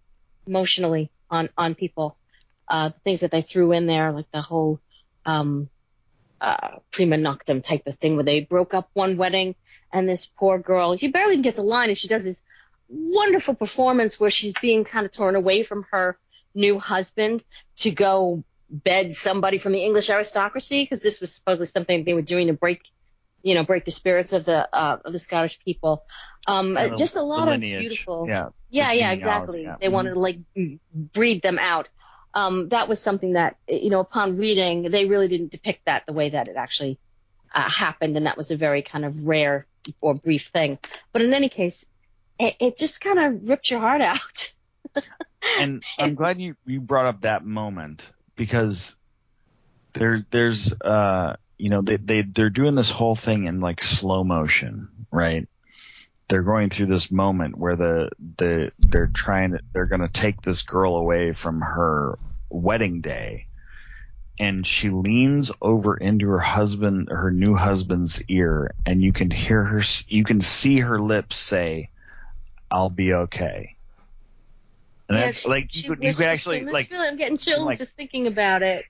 emotionally 0.48 1.12
on, 1.30 1.50
on 1.58 1.76
people. 1.76 2.17
Uh, 2.70 2.90
the 2.90 3.00
things 3.04 3.22
that 3.22 3.32
they 3.32 3.42
threw 3.42 3.72
in 3.72 3.86
there, 3.88 4.12
like 4.12 4.30
the 4.32 4.42
whole, 4.42 4.80
um, 5.26 5.70
uh, 6.40 6.78
prima 6.92 7.16
noctum 7.18 7.64
type 7.64 7.88
of 7.88 7.96
thing 7.98 8.16
where 8.16 8.24
they 8.24 8.42
broke 8.42 8.74
up 8.74 8.90
one 8.94 9.18
wedding 9.18 9.56
and 9.92 10.08
this 10.08 10.26
poor 10.26 10.60
girl, 10.60 10.96
she 10.98 11.08
barely 11.08 11.34
even 11.34 11.42
gets 11.42 11.58
a 11.58 11.64
line 11.64 11.90
and 11.90 11.98
she 11.98 12.08
does 12.08 12.24
this 12.24 12.42
wonderful 12.90 13.56
performance 13.56 14.20
where 14.20 14.30
she's 14.30 14.54
being 14.62 14.84
kind 14.84 15.06
of 15.06 15.12
torn 15.12 15.36
away 15.36 15.64
from 15.64 15.86
her 15.92 16.18
new 16.54 16.78
husband 16.80 17.44
to 17.78 17.90
go 17.92 18.44
bed 18.70 19.16
somebody 19.16 19.58
from 19.58 19.72
the 19.72 19.84
English 19.84 20.10
aristocracy 20.10 20.84
because 20.84 21.02
this 21.02 21.20
was 21.20 21.34
supposedly 21.34 21.68
something 21.68 22.04
they 22.04 22.14
were 22.14 22.22
doing 22.22 22.48
to 22.48 22.54
break, 22.54 22.82
you 23.44 23.56
know, 23.56 23.64
break 23.64 23.86
the 23.86 23.92
spirits 23.92 24.34
of 24.34 24.46
the 24.46 24.68
uh, 24.76 24.98
of 25.06 25.14
the 25.14 25.20
Scottish 25.20 25.60
people. 25.64 26.04
Um, 26.48 26.76
the- 26.76 26.96
just 26.98 27.16
a 27.16 27.22
lot 27.22 27.48
of 27.48 27.62
beautiful. 27.80 28.26
Yeah. 28.28 28.50
Yeah, 28.70 28.92
yeah, 28.92 29.12
exactly. 29.12 29.64
yeah. 29.64 29.78
They 29.80 29.88
wanted 29.90 30.14
to 30.16 30.20
like 30.20 30.40
breed 30.94 31.42
them 31.42 31.58
out. 31.58 31.88
Um, 32.38 32.70
that 32.70 32.88
was 32.88 33.02
something 33.02 33.34
that 33.34 33.58
you 33.68 33.90
know, 33.90 34.00
upon 34.00 34.38
reading, 34.38 34.92
they 34.92 35.06
really 35.06 35.28
didn't 35.28 35.50
depict 35.50 35.86
that 35.86 36.06
the 36.06 36.14
way 36.14 36.30
that 36.30 36.48
it 36.48 36.56
actually 36.56 37.00
uh, 37.52 37.68
happened, 37.68 38.16
and 38.16 38.28
that 38.28 38.38
was 38.38 38.52
a 38.52 38.56
very 38.56 38.84
kind 38.84 39.04
of 39.04 39.26
rare 39.26 39.66
or 40.02 40.14
brief 40.14 40.48
thing. 40.50 40.78
But 41.12 41.24
in 41.24 41.34
any 41.34 41.50
case, 41.50 41.84
it, 42.38 42.56
it 42.60 42.78
just 42.78 43.02
kind 43.02 43.18
of 43.18 43.50
ripped 43.50 43.72
your 43.72 43.80
heart 43.80 44.02
out. 44.02 44.54
and 45.60 45.84
I'm 45.98 46.14
glad 46.14 46.40
you 46.40 46.56
you 46.64 46.80
brought 46.80 47.08
up 47.08 47.22
that 47.22 47.44
moment 47.44 48.12
because 48.36 48.96
there 49.94 50.24
there's 50.30 50.72
uh 50.74 51.38
you 51.58 51.70
know 51.70 51.82
they 51.82 51.98
they 51.98 52.22
they're 52.22 52.52
doing 52.52 52.76
this 52.76 52.92
whole 52.92 53.16
thing 53.16 53.46
in 53.46 53.62
like 53.62 53.82
slow 53.82 54.24
motion, 54.24 54.90
right? 55.12 55.48
They're 56.30 56.44
going 56.44 56.70
through 56.70 56.88
this 56.88 57.10
moment 57.10 57.58
where 57.58 57.76
the 57.76 58.10
the 58.38 58.72
they're 58.80 59.08
trying 59.08 59.52
to 59.52 59.60
they're 59.74 59.86
going 59.86 60.02
to 60.02 60.10
take 60.10 60.42
this 60.42 60.62
girl 60.62 60.96
away 60.96 61.34
from 61.34 61.62
her 61.62 62.20
wedding 62.50 63.02
day 63.02 63.48
and 64.40 64.66
she 64.68 64.90
leans 64.90 65.52
over 65.62 65.96
into 65.98 66.28
her 66.30 66.40
husband 66.40 67.10
her 67.10 67.32
new 67.32 67.56
husband's 67.56 68.22
ear 68.28 68.74
and 68.86 69.02
you 69.02 69.14
can 69.14 69.32
hear 69.32 69.64
her 69.64 69.82
you 70.08 70.24
can 70.24 70.42
see 70.42 70.80
her 70.80 71.00
lips 71.02 71.38
say 71.38 71.90
I'll 72.70 72.90
be 72.90 73.14
okay. 73.14 73.76
And 75.08 75.18
Yeah, 75.18 75.26
that's 75.28 75.40
she- 75.40 75.50
like 75.50 75.74
you 75.76 75.90
could 75.90 76.04
you 76.04 76.14
could 76.14 76.26
actually 76.26 76.66
like 76.66 76.92
"It's 76.92 77.00
I'm 77.00 77.16
getting 77.16 77.38
chills 77.38 77.66
like- 77.66 77.78
just 77.78 77.96
thinking 77.96 78.28
about 78.28 78.62
it. 78.64 78.84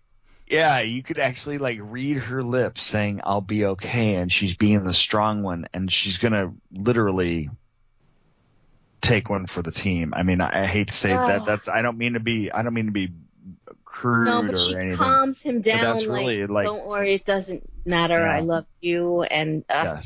Yeah, 0.49 0.79
you 0.79 1.03
could 1.03 1.19
actually 1.19 1.57
like 1.57 1.77
read 1.81 2.17
her 2.17 2.41
lips 2.41 2.83
saying 2.83 3.21
I'll 3.23 3.41
be 3.41 3.65
okay 3.65 4.15
and 4.15 4.31
she's 4.31 4.55
being 4.55 4.83
the 4.83 4.93
strong 4.93 5.43
one 5.43 5.67
and 5.73 5.91
she's 5.91 6.17
going 6.17 6.33
to 6.33 6.53
literally 6.71 7.49
take 9.01 9.29
one 9.29 9.45
for 9.45 9.61
the 9.61 9.71
team. 9.71 10.13
I 10.15 10.23
mean, 10.23 10.41
I, 10.41 10.63
I 10.63 10.65
hate 10.65 10.87
to 10.87 10.93
say 10.93 11.09
that 11.09 11.41
Oh. 11.41 11.45
that's 11.45 11.67
I 11.67 11.81
don't 11.81 11.97
mean 11.97 12.13
to 12.13 12.19
be 12.19 12.51
I 12.51 12.61
don't 12.63 12.73
mean 12.73 12.85
to 12.87 12.91
be 12.91 13.09
crude 13.85 14.25
No, 14.25 14.41
but 14.43 14.53
or 14.55 14.57
she 14.57 14.75
anything. 14.75 14.97
calms 14.97 15.41
him 15.41 15.61
down. 15.61 15.83
that's 15.83 15.95
like, 16.05 16.07
really, 16.07 16.45
like- 16.47 16.65
don't 16.65 16.85
worry, 16.85 17.13
it 17.15 17.25
doesn't 17.25 17.63
matter. 17.85 18.19
Yeah. 18.19 18.35
I 18.35 18.39
love 18.41 18.65
you, 18.81 19.23
and 19.23 19.63
uh, 19.69 19.73
Yeah. 19.83 20.01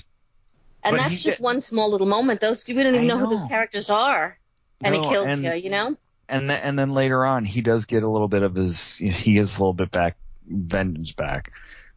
and 0.83 0.95
But 0.97 1.03
that's 1.03 1.21
just 1.23 1.37
did- 1.37 1.43
one 1.43 1.61
small 1.61 1.89
little 1.89 2.07
moment. 2.07 2.41
Those 2.41 2.67
we 2.67 2.73
don't 2.75 2.87
even 2.95 3.01
I 3.01 3.03
know, 3.05 3.17
who 3.17 3.29
those 3.29 3.45
characters 3.45 3.89
are, 3.89 4.37
and 4.83 4.93
No, 4.95 5.01
it 5.03 5.09
kills 5.09 5.27
and- 5.27 5.43
you. 5.43 5.53
You 5.53 5.69
know? 5.69 5.97
and 6.29 6.49
then 6.49 6.61
and 6.61 6.79
then 6.79 6.93
later 6.93 7.25
on 7.25 7.43
he 7.43 7.59
does 7.61 7.85
get 7.85 8.03
a 8.03 8.07
little 8.09 8.29
bit 8.29 8.41
of 8.43 8.55
his 8.55 8.95
he 8.95 9.37
is 9.37 9.57
a 9.57 9.59
little 9.59 9.73
bit 9.73 9.91
back 9.91 10.15
vengeance 10.47 11.11
back 11.11 11.51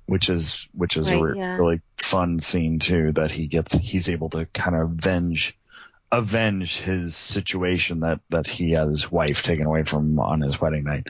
which 0.06 0.28
is 0.28 0.68
which 0.72 0.96
is 0.96 1.08
a 1.08 1.18
re- 1.18 1.38
yeah. 1.38 1.56
really 1.56 1.80
fun 1.98 2.38
scene 2.38 2.78
too 2.78 3.12
that 3.12 3.30
he 3.30 3.46
gets 3.46 3.74
he's 3.74 4.08
able 4.08 4.28
to 4.28 4.46
kind 4.46 4.76
of 4.76 4.90
avenge 4.90 5.56
avenge 6.12 6.78
his 6.78 7.16
situation 7.16 8.00
that 8.00 8.20
that 8.30 8.46
he 8.46 8.72
had 8.72 8.88
his 8.88 9.10
wife 9.10 9.42
taken 9.42 9.66
away 9.66 9.82
from 9.82 10.12
him 10.12 10.20
on 10.20 10.40
his 10.40 10.60
wedding 10.60 10.84
night 10.84 11.06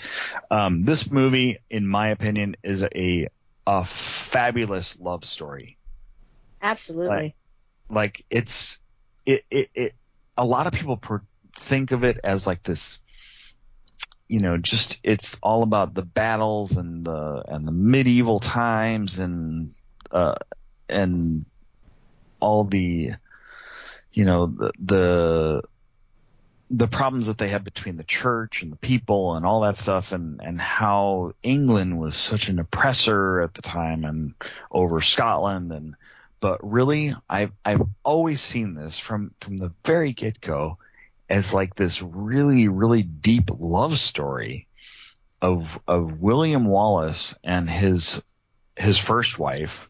um 0.51 0.85
this 0.85 1.11
movie 1.11 1.59
in 1.69 1.87
my 1.87 2.09
opinion 2.09 2.57
is 2.63 2.83
a 2.83 3.29
a 3.67 3.85
fabulous 3.85 4.99
love 5.01 5.25
story 5.25 5.77
Absolutely. 6.63 7.35
like 7.91 8.25
it's 8.31 8.79
it 9.27 9.45
it, 9.51 9.71
it 9.75 9.95
a 10.37 10.45
lot 10.45 10.67
of 10.67 10.73
people 10.73 10.97
per, 10.97 11.21
think 11.57 11.91
of 11.91 12.05
it 12.05 12.19
as 12.25 12.47
like 12.47 12.63
this 12.63 12.99
you 14.29 14.41
know 14.41 14.57
just 14.57 14.99
it's 15.03 15.39
all 15.43 15.63
about 15.63 15.95
the 15.95 16.03
battles 16.03 16.77
and 16.77 17.05
the 17.05 17.45
and 17.49 17.67
the 17.67 17.73
medieval 17.73 18.41
times 18.41 19.19
and 19.19 19.75
uh 20.11 20.35
and 20.89 21.45
all 22.41 22.65
the 22.65 23.13
you 24.13 24.25
know 24.25 24.47
the 24.47 24.73
the 24.83 25.63
the 26.71 26.89
problems 26.89 27.27
that 27.27 27.39
they 27.39 27.49
had 27.49 27.63
between 27.63 27.97
the 27.97 28.05
church 28.05 28.63
and 28.63 28.73
the 28.73 28.77
people 28.77 29.35
and 29.35 29.45
all 29.45 29.61
that 29.61 29.77
stuff 29.77 30.13
and 30.13 30.41
and 30.43 30.61
how 30.61 31.33
England 31.43 31.99
was 31.99 32.17
such 32.17 32.49
an 32.49 32.59
oppressor 32.59 33.43
at 33.43 33.55
the 33.55 33.63
time 33.63 34.05
and 34.05 34.35
over 34.71 35.01
Scotland 35.01 35.73
and 35.73 35.95
but 36.41 36.59
really 36.69 37.15
I've 37.29 37.53
I've 37.65 37.83
always 38.03 38.41
seen 38.41 38.75
this 38.75 38.99
from 38.99 39.33
from 39.41 39.59
the 39.59 39.73
very 39.85 40.13
get 40.13 40.41
go 40.41 40.79
as 41.29 41.55
like 41.55 41.75
this 41.75 42.03
really 42.03 42.69
really 42.69 43.03
deep 43.03 43.51
love 43.59 43.99
story 43.99 44.67
of 45.41 45.79
of 45.87 46.21
William 46.21 46.67
Wallace 46.67 47.35
and 47.43 47.69
his 47.69 48.21
his 48.77 48.99
first 48.99 49.39
wife 49.39 49.89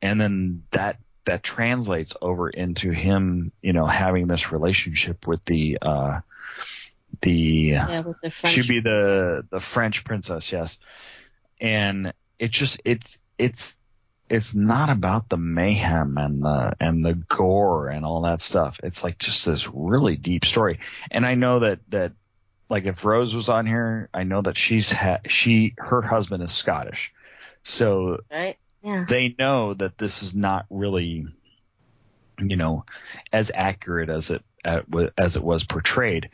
and 0.00 0.20
then 0.20 0.62
that 0.72 0.98
that 1.24 1.42
translates 1.42 2.14
over 2.20 2.48
into 2.48 2.90
him 2.90 3.52
you 3.62 3.72
know 3.72 3.86
having 3.86 4.26
this 4.26 4.52
relationship 4.52 5.26
with 5.26 5.44
the 5.44 5.78
uh 5.80 6.20
the 7.20 7.32
yeah, 7.32 8.02
the 8.22 8.30
she'd 8.30 8.68
be 8.68 8.80
the 8.80 9.46
the 9.50 9.60
French 9.60 10.04
princess, 10.04 10.44
yes. 10.50 10.78
And 11.60 12.12
it 12.38 12.50
just 12.50 12.80
it's 12.84 13.18
it's 13.38 13.78
it's 14.32 14.54
not 14.54 14.88
about 14.88 15.28
the 15.28 15.36
mayhem 15.36 16.16
and 16.16 16.40
the 16.40 16.72
and 16.80 17.04
the 17.04 17.12
gore 17.12 17.88
and 17.88 18.06
all 18.06 18.22
that 18.22 18.40
stuff. 18.40 18.80
It's 18.82 19.04
like 19.04 19.18
just 19.18 19.44
this 19.44 19.68
really 19.68 20.16
deep 20.16 20.46
story. 20.46 20.80
And 21.10 21.26
I 21.26 21.34
know 21.34 21.58
that 21.58 21.80
that 21.90 22.12
like 22.70 22.86
if 22.86 23.04
Rose 23.04 23.34
was 23.34 23.50
on 23.50 23.66
here, 23.66 24.08
I 24.14 24.22
know 24.22 24.40
that 24.40 24.56
she's 24.56 24.90
ha- 24.90 25.20
she 25.26 25.74
her 25.76 26.00
husband 26.00 26.42
is 26.42 26.50
Scottish. 26.50 27.12
So 27.62 28.20
right. 28.30 28.56
Yeah. 28.82 29.04
they 29.06 29.36
know 29.38 29.74
that 29.74 29.98
this 29.98 30.22
is 30.22 30.34
not 30.34 30.64
really, 30.70 31.26
you 32.40 32.56
know, 32.56 32.86
as 33.34 33.52
accurate 33.54 34.08
as 34.08 34.30
it 34.30 34.42
as 34.64 35.36
it 35.36 35.44
was 35.44 35.64
portrayed. 35.64 36.30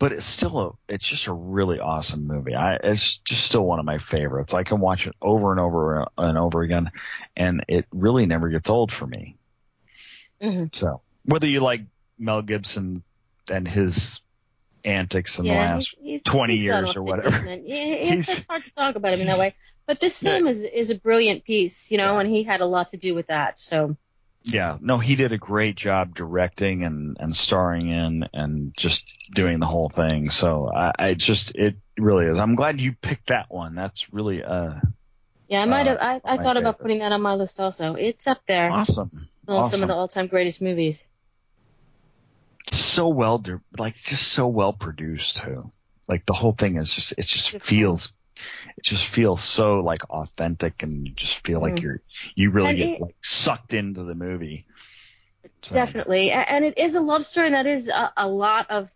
But 0.00 0.12
it's 0.12 0.24
still 0.26 0.58
a, 0.88 0.92
it's 0.92 1.06
just 1.06 1.26
a 1.28 1.32
really 1.32 1.78
awesome 1.78 2.26
movie. 2.26 2.54
I, 2.56 2.74
it's 2.82 3.18
just 3.18 3.44
still 3.44 3.64
one 3.64 3.78
of 3.78 3.84
my 3.84 3.98
favorites. 3.98 4.52
I 4.54 4.64
can 4.64 4.80
watch 4.80 5.06
it 5.06 5.14
over 5.22 5.52
and 5.52 5.60
over 5.60 6.06
and 6.18 6.36
over 6.38 6.62
again, 6.62 6.90
and 7.36 7.64
it 7.68 7.86
really 7.92 8.26
never 8.26 8.48
gets 8.48 8.68
old 8.68 8.90
for 8.90 9.06
me. 9.06 9.36
hmm 10.40 10.64
So 10.72 11.02
whether 11.26 11.46
you 11.46 11.60
like 11.60 11.82
Mel 12.18 12.42
Gibson 12.42 13.04
and 13.50 13.68
his 13.68 14.20
antics 14.84 15.38
in 15.38 15.44
the 15.46 15.52
last, 15.52 15.88
he's- 16.00 16.22
he's- 16.22 16.22
20 16.24 16.54
he's 16.54 16.62
years 16.64 16.96
or 16.96 17.02
whatever. 17.02 17.44
Yeah, 17.44 17.84
it's, 17.84 18.28
it's 18.30 18.46
hard 18.46 18.64
to 18.64 18.70
talk 18.72 18.96
about 18.96 19.12
him 19.12 19.20
in 19.20 19.26
that 19.26 19.38
way. 19.38 19.54
But 19.86 20.00
this 20.00 20.22
Yeah. 20.22 20.32
film 20.36 20.46
is 20.46 20.64
is 20.64 20.88
a 20.90 20.94
brilliant 20.94 21.44
piece, 21.44 21.90
you 21.90 21.98
know, 21.98 22.14
Yeah. 22.14 22.20
and 22.20 22.30
he 22.30 22.42
had 22.42 22.62
a 22.62 22.66
lot 22.66 22.88
to 22.90 22.96
do 22.96 23.14
with 23.14 23.26
that. 23.26 23.58
So 23.58 23.96
yeah, 24.42 24.78
no, 24.80 24.96
he 24.98 25.16
did 25.16 25.32
a 25.32 25.38
great 25.38 25.76
job 25.76 26.14
directing 26.14 26.84
and, 26.84 27.16
and 27.20 27.36
starring 27.36 27.88
in 27.88 28.28
and 28.32 28.72
just 28.76 29.04
doing 29.34 29.60
the 29.60 29.66
whole 29.66 29.88
thing. 29.88 30.30
So 30.30 30.70
I, 30.74 30.92
I 30.98 31.14
just, 31.14 31.54
it 31.54 31.76
really 31.98 32.26
is. 32.26 32.38
I'm 32.38 32.54
glad 32.54 32.80
you 32.80 32.94
picked 33.00 33.26
that 33.26 33.46
one. 33.50 33.74
That's 33.74 34.12
really, 34.12 34.42
uh, 34.42 34.74
yeah, 35.48 35.62
I 35.62 35.64
might 35.66 35.86
Uh, 35.86 35.98
have. 35.98 35.98
I, 36.00 36.32
I 36.32 36.36
my 36.36 36.42
thought 36.42 36.56
about 36.56 36.78
putting 36.78 37.00
that 37.00 37.12
on 37.12 37.20
my 37.20 37.34
list 37.34 37.60
also. 37.60 37.94
It's 37.94 38.26
up 38.26 38.40
there. 38.46 38.70
awesome. 38.70 39.10
on 39.48 39.56
some 39.56 39.56
awesome. 39.64 39.82
of 39.82 39.88
the 39.88 39.94
all-time 39.94 40.26
greatest 40.28 40.62
movies. 40.62 41.10
so 42.72 43.08
well, 43.08 43.42
like 43.78 43.94
just 43.94 44.28
so 44.28 44.46
well 44.46 44.72
produced 44.72 45.36
too. 45.38 45.70
Like 46.08 46.24
the 46.26 46.32
whole 46.32 46.52
thing 46.52 46.76
is 46.76 46.92
just, 46.92 47.12
it 47.18 47.26
just 47.26 47.60
feels, 47.62 48.12
it 48.76 48.84
just 48.84 49.06
feels 49.06 49.42
so 49.42 49.80
like 49.80 50.08
authentic 50.10 50.82
and 50.82 51.06
you 51.06 51.14
just 51.14 51.44
feel 51.46 51.60
like 51.60 51.80
Mhm. 51.80 51.82
you're, 51.82 52.00
you 52.34 52.50
really 52.50 52.74
And 52.74 52.76
get 52.76 52.92
it- 52.94 53.00
like 53.00 53.14
sucked 53.22 53.74
into 53.74 54.02
the 54.04 54.14
movie. 54.14 54.66
So, 55.62 55.74
Definitely, 55.74 56.30
and 56.30 56.64
it 56.64 56.78
is 56.78 56.94
a 56.94 57.00
love 57.00 57.26
story, 57.26 57.46
and 57.46 57.54
that 57.54 57.66
is 57.66 57.88
a, 57.88 58.12
a 58.16 58.28
lot 58.28 58.70
of, 58.70 58.90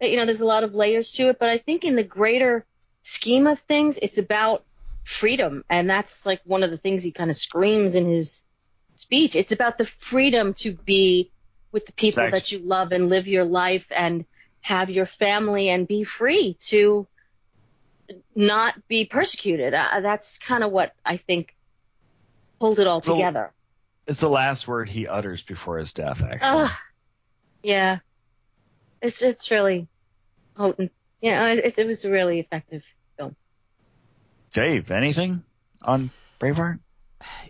you 0.00 0.16
know, 0.16 0.24
there's 0.24 0.40
a 0.40 0.46
lot 0.46 0.64
of 0.64 0.74
layers 0.74 1.12
to 1.12 1.28
it. 1.28 1.38
But 1.38 1.48
I 1.48 1.58
think 1.58 1.84
in 1.84 1.96
the 1.96 2.02
greater 2.02 2.66
scheme 3.02 3.46
of 3.46 3.58
things, 3.60 3.98
it's 4.00 4.18
about 4.18 4.64
freedom, 5.04 5.64
and 5.70 5.88
that's 5.88 6.26
like 6.26 6.40
one 6.44 6.62
of 6.62 6.70
the 6.70 6.76
things 6.76 7.02
he 7.04 7.12
kind 7.12 7.30
of 7.30 7.36
screams 7.36 7.94
in 7.94 8.06
his 8.06 8.44
speech. 8.96 9.34
It's 9.36 9.52
about 9.52 9.78
the 9.78 9.84
freedom 9.84 10.54
to 10.58 10.72
be 10.72 11.32
with 11.72 11.86
the 11.86 11.92
people 11.92 12.28
Exactly. 12.28 12.30
that 12.30 12.52
you 12.52 12.58
love 12.58 12.92
and 12.92 13.08
live 13.08 13.26
your 13.26 13.44
life 13.44 13.90
and 13.94 14.24
have 14.62 14.90
your 14.90 15.06
family 15.06 15.68
and 15.70 15.86
be 15.88 16.04
free 16.04 16.56
to 16.68 17.06
not 18.34 18.74
be 18.88 19.04
persecuted. 19.04 19.74
Uh, 19.74 20.00
that's 20.00 20.38
kind 20.38 20.64
of 20.64 20.70
what 20.72 20.94
I 21.04 21.16
think 21.18 21.54
pulled 22.58 22.78
it 22.80 22.86
all 22.86 23.02
So- 23.02 23.14
together. 23.14 23.52
it's 24.06 24.20
the 24.20 24.28
last 24.28 24.66
word 24.68 24.88
he 24.88 25.06
utters 25.06 25.42
before 25.42 25.78
his 25.78 25.92
death. 25.92 26.22
Actually, 26.22 26.64
Ugh. 26.64 26.70
yeah. 27.62 27.98
It's 29.02 29.22
it's 29.22 29.50
really 29.50 29.88
potent. 30.56 30.92
Yeah, 31.22 31.46
it, 31.48 31.78
it 31.78 31.86
was 31.86 32.04
a 32.04 32.10
really 32.10 32.38
effective 32.40 32.82
film. 33.16 33.34
Dave, 34.52 34.90
anything 34.90 35.42
on 35.82 36.10
Braveheart? 36.40 36.80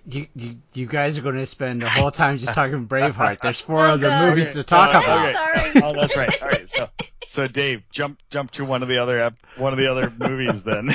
You, 0.05 0.27
you, 0.35 0.57
you 0.75 0.87
guys 0.87 1.17
are 1.19 1.23
going 1.23 1.37
to 1.37 1.47
spend 1.47 1.83
the 1.83 1.89
whole 1.91 2.11
time 2.11 2.39
just 2.39 2.55
talking 2.55 2.87
Braveheart. 2.89 3.41
There's 3.41 3.61
four 3.61 3.79
Oh, 3.87 3.91
other 3.93 4.09
God. 4.09 4.29
movies 4.29 4.53
to 4.53 4.65
talk 4.65 4.95
Uh, 4.95 4.99
about. 4.99 5.19
okay. 5.29 5.33
Sorry. 5.73 5.83
Oh, 5.85 5.93
that's 5.95 6.17
right. 6.17 6.43
All 6.43 6.49
right. 6.49 6.71
So, 6.71 6.89
so 7.31 7.47
Dave, 7.47 7.85
jump 7.93 8.19
jump 8.29 8.51
to 8.51 8.65
one 8.65 8.83
of 8.83 8.89
the 8.89 8.99
other 8.99 9.21
ep- 9.21 9.47
one 9.57 9.73
of 9.73 9.79
the 9.79 9.87
other 9.87 10.11
movies 10.19 10.65
then. 10.65 10.91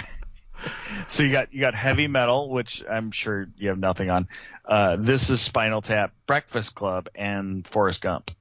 so 1.08 1.24
you 1.24 1.32
got 1.32 1.54
you 1.54 1.62
got 1.62 1.74
Heavy 1.74 2.08
Metal, 2.08 2.50
which 2.50 2.84
I'm 2.90 3.12
sure 3.12 3.48
you 3.56 3.70
have 3.70 3.80
nothing 3.80 4.10
on. 4.10 4.28
Uh, 4.66 4.98
this 4.98 5.30
is 5.30 5.40
Spinal 5.40 5.82
Tap, 5.82 6.12
Breakfast 6.28 6.76
Club, 6.76 7.08
and 7.16 7.66
Forrest 7.66 8.02
Gump. 8.02 8.32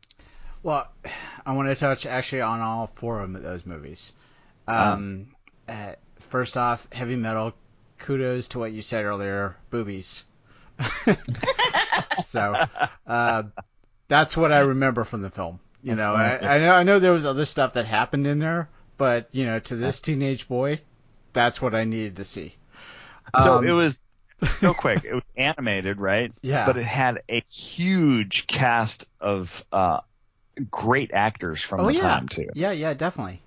Well, 0.65 0.91
I 1.47 1.53
want 1.53 1.69
to 1.69 1.77
touch 1.77 2.05
actually 2.05 2.41
on 2.41 2.61
all 2.61 2.89
four 2.89 3.21
of 3.21 3.33
those 3.41 3.65
movies. 3.65 4.13
Um, 4.67 5.29
uh, 5.69 5.93
first 6.19 6.57
off, 6.57 6.89
heavy 6.93 7.15
metal. 7.15 7.53
Kudos 7.99 8.49
to 8.49 8.59
what 8.59 8.73
you 8.73 8.83
said 8.83 9.05
earlier, 9.05 9.57
boobies. 9.71 10.25
so, 12.25 12.57
uh, 13.07 13.45
that's 14.09 14.37
what 14.37 14.51
I 14.51 14.61
remember 14.61 15.05
from 15.05 15.23
the 15.23 15.31
film. 15.31 15.61
You 15.85 15.95
know, 15.95 16.15
I, 16.15 16.57
I 16.57 16.59
know 16.59 16.75
I 16.75 16.83
know 16.83 16.99
there 16.99 17.13
was 17.13 17.27
other 17.27 17.45
stuff 17.47 17.75
that 17.75 17.85
happened 17.85 18.27
in 18.27 18.39
there, 18.41 18.69
but 18.97 19.29
you 19.33 19.45
know, 19.45 19.59
to 19.61 19.77
this 19.77 20.01
teenage 20.01 20.49
boy, 20.49 20.81
that's 21.33 21.61
what 21.63 21.75
I 21.75 21.85
needed 21.85 22.17
to 22.17 22.25
see. 22.25 22.55
So 23.43 23.59
Um, 23.59 23.67
it 23.69 23.73
was 23.73 24.03
real 24.63 24.75
quick. 24.75 25.05
It 25.05 25.13
was 25.15 25.23
animated, 25.37 26.01
right? 26.01 26.33
Yeah. 26.43 26.65
But 26.67 26.79
it 26.79 26.87
had 26.87 27.21
a 27.29 27.41
huge 27.51 28.47
cast 28.47 29.07
of 29.21 29.65
uh, 29.73 30.01
great 30.71 31.11
actors 31.13 31.63
from 31.63 31.81
Oh 31.81 31.87
the 31.87 31.95
yeah, 31.95 32.01
time 32.01 32.29
too. 32.29 32.49
yeah, 32.55 32.71
yeah, 32.73 32.95
definitely. 32.95 33.43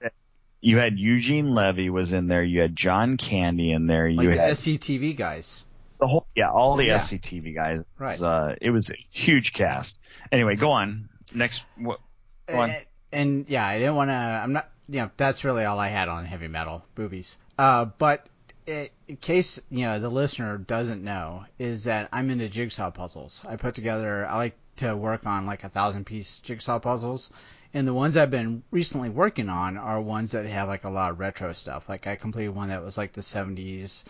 You 0.62 0.78
had 0.78 0.98
Eugene 1.00 1.54
Levy 1.54 1.90
was 1.90 2.14
in 2.14 2.28
there. 2.28 2.44
You 2.44 2.62
had 2.62 2.76
John 2.76 3.18
Candy 3.18 3.72
in 3.72 3.88
there. 3.88 4.12
Like 4.12 4.26
you 4.26 4.32
the 4.34 4.40
had 4.42 4.52
SCTV 4.54 5.16
guys. 5.16 5.64
the 6.00 6.08
whole 6.08 6.28
yeah, 6.36 6.52
all 6.52 6.76
the 6.76 6.86
Yeah. 6.86 6.98
SCTV 6.98 7.56
guys. 7.56 7.82
Right. 7.98 8.22
Uh, 8.22 8.56
it 8.62 8.70
was 8.70 8.90
a 8.92 8.96
huge 8.96 9.54
cast. 9.54 9.98
Anyway, 10.32 10.56
go 10.56 10.72
on. 10.72 11.10
Next, 11.34 11.64
what? 11.78 12.00
Go 12.48 12.60
on. 12.60 12.76
And, 13.12 13.46
yeah, 13.48 13.66
I 13.66 13.80
didn't 13.80 13.96
want 13.96 14.10
to. 14.10 14.14
I'm 14.14 14.54
not. 14.54 14.70
You 14.90 15.02
know, 15.02 15.12
that's 15.18 15.44
really 15.44 15.66
all 15.66 15.80
I 15.80 15.90
had 15.90 16.08
on 16.08 16.26
heavy 16.26 16.48
metal 16.48 16.84
boobies. 16.96 17.38
Uh, 17.58 17.86
but 17.86 18.28
i 18.68 18.90
in 19.08 19.18
case 19.18 19.62
you 19.70 19.86
know 19.86 20.00
the 20.00 20.10
listener 20.10 20.58
doesn't 20.58 21.04
know, 21.04 21.46
is 21.58 21.86
that 21.86 22.10
I'm 22.12 22.30
into 22.30 22.50
jigsaw 22.50 22.92
puzzles. 22.92 23.46
I 23.48 23.56
put 23.56 23.76
together. 23.76 24.26
I 24.26 24.38
like 24.38 24.58
to 24.78 24.96
work 24.96 25.26
on 25.26 25.46
like 25.46 25.64
a 25.64 25.70
thousand 25.70 26.06
piece 26.06 26.40
jigsaw 26.40 26.80
puzzles. 26.80 27.32
And 27.74 27.88
the 27.88 27.94
ones 27.94 28.16
I've 28.16 28.32
been 28.32 28.64
recently 28.72 29.10
working 29.10 29.50
on 29.50 29.78
are 29.78 30.00
ones 30.00 30.32
that 30.32 30.46
have 30.46 30.68
like 30.68 30.86
a 30.86 30.90
lot 30.90 31.12
of 31.12 31.20
retro 31.20 31.54
stuff. 31.54 31.90
Like 31.90 32.08
I 32.08 32.16
completed 32.16 32.56
one 32.56 32.70
that 32.70 32.84
was 32.84 32.98
like 32.98 33.14
the 33.14 33.22
70s, 33.22 34.04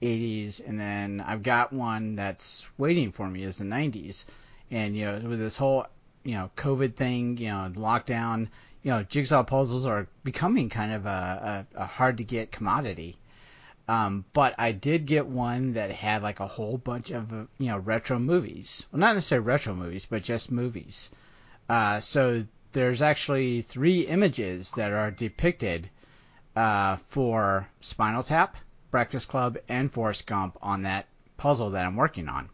80s, 0.00 0.66
and 0.66 0.78
then 0.78 1.22
I've 1.26 1.42
got 1.42 1.72
one 1.72 2.16
that's 2.16 2.66
waiting 2.78 3.12
for 3.12 3.28
me 3.28 3.42
is 3.42 3.58
the 3.58 3.64
90s. 3.64 4.26
And 4.70 4.96
you 4.96 5.06
know, 5.06 5.28
with 5.28 5.40
this 5.40 5.56
whole 5.56 5.86
you 6.24 6.34
know 6.34 6.50
COVID 6.56 6.94
thing, 6.94 7.38
you 7.38 7.48
know, 7.48 7.70
lockdown, 7.74 8.48
you 8.82 8.90
know, 8.90 9.02
jigsaw 9.02 9.42
puzzles 9.42 9.86
are 9.86 10.08
becoming 10.24 10.68
kind 10.68 10.92
of 10.92 11.06
a, 11.06 11.66
a, 11.74 11.82
a 11.82 11.86
hard 11.86 12.18
to 12.18 12.24
get 12.24 12.52
commodity. 12.52 13.18
Um, 13.88 14.24
but 14.32 14.54
I 14.56 14.72
did 14.72 15.06
get 15.06 15.26
one 15.26 15.72
that 15.72 15.90
had 15.90 16.22
like 16.22 16.38
a 16.38 16.46
whole 16.46 16.78
bunch 16.78 17.10
of 17.10 17.32
uh, 17.32 17.44
you 17.58 17.66
know 17.66 17.78
retro 17.78 18.18
movies. 18.18 18.86
Well, 18.92 19.00
not 19.00 19.14
necessarily 19.14 19.46
retro 19.46 19.74
movies, 19.74 20.06
but 20.06 20.22
just 20.22 20.52
movies. 20.52 21.10
Uh, 21.68 22.00
so 22.00 22.44
there's 22.72 23.02
actually 23.02 23.62
three 23.62 24.02
images 24.02 24.72
that 24.72 24.92
are 24.92 25.10
depicted 25.10 25.90
uh, 26.54 26.96
for 26.96 27.68
Spinal 27.80 28.22
Tap, 28.22 28.56
Breakfast 28.90 29.28
Club, 29.28 29.58
and 29.68 29.90
Forrest 29.90 30.26
Gump 30.26 30.56
on 30.62 30.82
that 30.82 31.06
puzzle 31.36 31.70
that 31.70 31.84
I'm 31.84 31.96
working 31.96 32.28
on. 32.28 32.48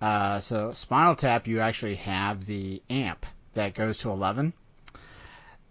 Uh, 0.00 0.38
so 0.40 0.72
Spinal 0.72 1.16
Tap, 1.16 1.46
you 1.46 1.60
actually 1.60 1.96
have 1.96 2.44
the 2.44 2.82
amp 2.88 3.26
that 3.54 3.74
goes 3.74 3.98
to 3.98 4.10
11. 4.10 4.52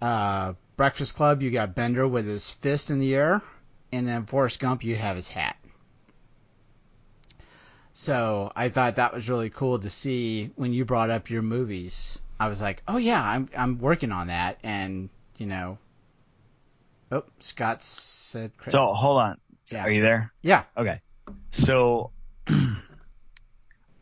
Uh, 0.01 0.53
Breakfast 0.75 1.15
Club, 1.15 1.41
you 1.41 1.49
got 1.49 1.75
Bender 1.75 2.07
with 2.07 2.27
his 2.27 2.49
fist 2.49 2.91
in 2.91 2.99
the 2.99 3.15
air, 3.15 3.41
and 3.91 4.07
then 4.07 4.25
Forrest 4.25 4.59
Gump, 4.59 4.83
you 4.83 4.95
have 4.95 5.15
his 5.15 5.27
hat. 5.27 5.55
So 7.93 8.51
I 8.55 8.69
thought 8.69 8.97
that 8.97 9.13
was 9.13 9.27
really 9.27 9.49
cool 9.49 9.79
to 9.79 9.89
see 9.89 10.51
when 10.55 10.71
you 10.71 10.85
brought 10.85 11.09
up 11.09 11.31
your 11.31 11.41
movies. 11.41 12.19
I 12.39 12.47
was 12.47 12.61
like, 12.61 12.83
oh 12.87 12.97
yeah, 12.97 13.23
I'm 13.23 13.49
I'm 13.57 13.79
working 13.79 14.11
on 14.11 14.27
that, 14.27 14.59
and 14.61 15.09
you 15.37 15.47
know, 15.47 15.79
oh 17.11 17.23
Scott 17.39 17.81
said, 17.81 18.51
So 18.69 18.93
hold 18.93 19.19
on. 19.19 19.37
Yeah. 19.71 19.83
Are 19.83 19.89
you 19.89 20.01
there? 20.01 20.31
yeah, 20.43 20.65
Okay. 20.77 21.01
So 21.49 22.11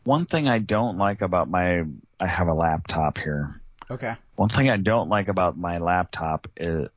one 0.06 0.24
thing 0.26 0.48
I 0.48 0.58
don't 0.58 0.98
like 0.98 1.20
about 1.20 1.50
my 1.50 1.84
I 2.18 2.26
have 2.26 2.48
a 2.48 2.54
laptop 2.54 3.18
here. 3.18 3.60
okay, 3.90 4.14
One 4.36 4.48
thing 4.48 4.70
I 4.70 4.78
don't 4.78 5.08
like 5.08 5.28
about 5.28 5.58
my 5.58 5.78
laptop 5.78 6.48
is 6.56 6.88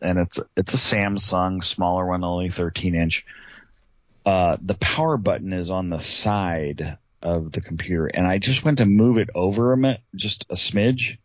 and 0.00 0.18
it's 0.18 0.40
it's 0.56 0.74
a 0.74 0.76
Samsung 0.76 1.62
smaller 1.62 2.06
one, 2.06 2.24
only 2.24 2.48
13 2.48 2.94
inch. 2.94 3.24
Uh, 4.26 4.56
the 4.60 4.74
power 4.74 5.16
button 5.16 5.52
is 5.52 5.70
on 5.70 5.88
the 5.90 6.00
side 6.00 6.98
of 7.22 7.52
the 7.52 7.60
computer, 7.60 8.06
and 8.06 8.26
I 8.26 8.38
just 8.38 8.64
went 8.64 8.78
to 8.78 8.86
move 8.86 9.18
it 9.18 9.30
over 9.34 9.72
a 9.72 9.76
minute, 9.76 10.02
just 10.14 10.44
a 10.50 10.54
smidge, 10.54 11.16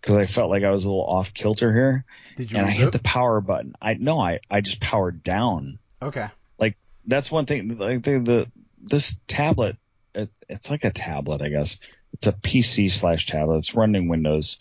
because 0.00 0.16
I 0.16 0.26
felt 0.26 0.50
like 0.50 0.62
I 0.62 0.70
was 0.70 0.84
a 0.84 0.88
little 0.88 1.06
off 1.06 1.32
kilter 1.32 1.72
here, 1.72 2.04
did 2.36 2.52
you? 2.52 2.58
and 2.58 2.66
I 2.66 2.70
hit 2.70 2.92
the 2.92 2.98
power 2.98 3.40
button. 3.40 3.74
I 3.80 3.94
no, 3.94 4.20
I 4.20 4.40
I 4.50 4.60
just 4.60 4.80
powered 4.80 5.22
down 5.22 5.78
okay, 6.02 6.28
Like 6.58 6.76
that's 7.06 7.30
one 7.30 7.46
thing. 7.46 7.78
Like 7.78 8.02
the, 8.02 8.18
the 8.18 8.46
this 8.82 9.16
tablet, 9.26 9.76
it, 10.14 10.30
it's 10.48 10.70
like 10.70 10.84
a 10.84 10.90
tablet, 10.90 11.42
I 11.42 11.48
guess. 11.48 11.78
It's 12.12 12.26
a 12.26 12.32
PC 12.32 12.92
slash 12.92 13.26
tablet. 13.26 13.56
It's 13.56 13.74
running 13.74 14.08
Windows, 14.08 14.58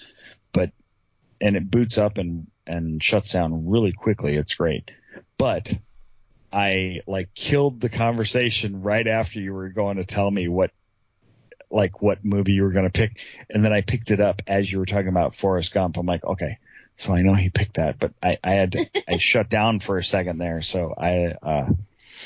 but 0.51 0.71
and 1.39 1.55
it 1.55 1.69
boots 1.69 1.97
up 1.97 2.17
and 2.17 2.47
and 2.65 3.03
shuts 3.03 3.31
down 3.31 3.69
really 3.69 3.91
quickly. 3.91 4.35
It's 4.35 4.55
great, 4.55 4.89
but 5.37 5.73
I 6.51 7.01
like 7.07 7.33
killed 7.33 7.79
the 7.79 7.89
conversation 7.89 8.81
right 8.81 9.07
after 9.07 9.39
you 9.39 9.53
were 9.53 9.69
going 9.69 9.97
to 9.97 10.05
tell 10.05 10.29
me 10.29 10.47
what 10.47 10.71
like 11.69 12.01
what 12.01 12.23
movie 12.23 12.53
you 12.53 12.63
were 12.63 12.71
going 12.71 12.85
to 12.85 12.91
pick, 12.91 13.17
and 13.49 13.63
then 13.63 13.73
I 13.73 13.81
picked 13.81 14.11
it 14.11 14.21
up 14.21 14.41
as 14.47 14.71
you 14.71 14.79
were 14.79 14.85
talking 14.85 15.07
about 15.07 15.35
Forrest 15.35 15.73
Gump. 15.73 15.97
I'm 15.97 16.05
like, 16.05 16.23
okay. 16.23 16.57
So 16.95 17.13
I 17.13 17.23
know 17.23 17.33
he 17.33 17.49
picked 17.49 17.75
that, 17.75 17.97
but 17.97 18.13
I, 18.21 18.37
I 18.43 18.51
had 18.51 18.73
to, 18.73 18.89
I 19.07 19.17
shut 19.19 19.49
down 19.49 19.79
for 19.79 19.97
a 19.97 20.03
second 20.03 20.37
there. 20.37 20.61
So 20.61 20.93
I, 20.95 21.33
uh, 21.41 21.69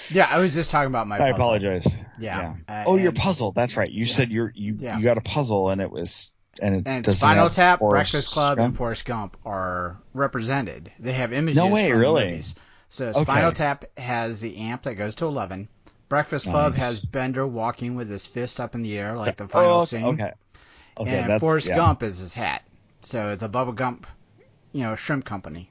yeah, 0.09 0.27
I 0.29 0.39
was 0.39 0.53
just 0.53 0.71
talking 0.71 0.87
about 0.87 1.07
my. 1.07 1.15
I 1.15 1.31
puzzle. 1.31 1.35
apologize. 1.35 1.83
Yeah. 2.19 2.55
Uh, 2.67 2.83
oh, 2.87 2.95
your 2.95 3.09
and- 3.09 3.17
puzzle. 3.17 3.51
That's 3.51 3.77
right. 3.77 3.89
You 3.89 4.05
Yeah. 4.05 4.13
said 4.13 4.31
you're 4.31 4.51
you 4.55 4.75
Yeah. 4.79 4.97
you 4.97 5.03
got 5.03 5.17
a 5.17 5.21
puzzle 5.21 5.69
and 5.69 5.81
it 5.81 5.91
was 5.91 6.33
and 6.61 6.75
it 6.75 6.83
And 6.87 7.07
Spinal 7.07 7.49
Tap, 7.49 7.79
Forrest 7.79 7.93
Breakfast 8.11 8.31
Club, 8.31 8.57
and 8.57 8.67
Gump? 8.67 8.77
Forrest 8.77 9.05
Gump 9.05 9.37
are 9.45 9.97
represented. 10.13 10.91
They 10.99 11.13
have 11.13 11.33
images 11.33 11.57
No 11.57 11.67
way, 11.67 11.91
really? 11.91 12.25
movies. 12.25 12.55
So 12.89 13.11
Spinal 13.13 13.49
Okay. 13.49 13.55
Tap 13.57 13.85
has 13.97 14.41
the 14.41 14.57
amp 14.57 14.83
that 14.83 14.95
goes 14.95 15.15
to 15.15 15.25
11. 15.25 15.67
Breakfast 16.09 16.45
Club 16.45 16.71
Nice. 16.73 16.79
has 16.79 16.99
Bender 17.01 17.45
walking 17.45 17.95
with 17.95 18.09
his 18.09 18.25
fist 18.25 18.59
up 18.61 18.75
in 18.75 18.81
the 18.81 18.97
air 18.97 19.15
like 19.15 19.35
the 19.35 19.47
final 19.47 19.81
oh, 19.81 19.85
scene. 19.85 20.05
Okay. 20.05 20.31
Okay. 20.99 21.17
and 21.19 21.39
Forrest 21.39 21.67
yeah. 21.67 21.75
Gump 21.75 22.01
is 22.01 22.19
his 22.19 22.33
hat. 22.33 22.63
So 23.01 23.35
the 23.35 23.49
Bubba 23.49 23.75
Gump, 23.75 24.07
you 24.71 24.83
know, 24.83 24.95
shrimp 24.95 25.25
company. 25.25 25.69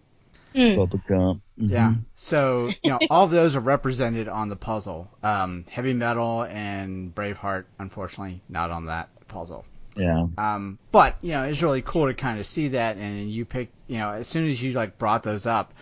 Mm. 0.56 0.76
Bubba 0.76 1.06
Gump. 1.06 1.42
Mhm. 1.60 1.70
Yeah. 1.70 1.94
So, 2.14 2.70
you 2.82 2.90
know, 2.90 2.98
all 3.10 3.24
of 3.24 3.30
those 3.30 3.54
are 3.56 3.60
represented 3.60 4.26
on 4.28 4.48
the 4.48 4.56
puzzle. 4.56 5.08
Um, 5.22 5.64
heavy 5.70 5.92
metal 5.92 6.42
and 6.44 7.14
Braveheart, 7.14 7.64
unfortunately, 7.78 8.42
not 8.48 8.70
on 8.70 8.86
that 8.86 9.10
puzzle. 9.28 9.66
Yeah. 9.96 10.26
Um, 10.38 10.78
but 10.92 11.16
you 11.22 11.32
know, 11.32 11.44
it's 11.44 11.62
really 11.62 11.82
cool 11.82 12.06
to 12.06 12.14
kind 12.14 12.38
of 12.38 12.46
see 12.46 12.68
that, 12.68 12.96
and 12.96 13.30
you 13.30 13.44
picked, 13.44 13.74
you 13.86 13.98
know, 13.98 14.10
as 14.10 14.26
soon 14.26 14.46
as 14.46 14.62
you 14.62 14.72
like 14.72 14.98
brought 14.98 15.22
those 15.22 15.46
up, 15.46 15.72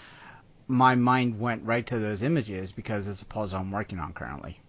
my 0.69 0.95
mind 0.95 1.39
went 1.39 1.65
right 1.65 1.87
to 1.87 1.99
those 1.99 2.23
images 2.23 2.73
because 2.73 3.07
it's 3.09 3.23
a 3.23 3.27
puzzle 3.27 3.61
I'm 3.61 3.71
working 3.71 3.99
on 3.99 4.13
currently. 4.13 4.61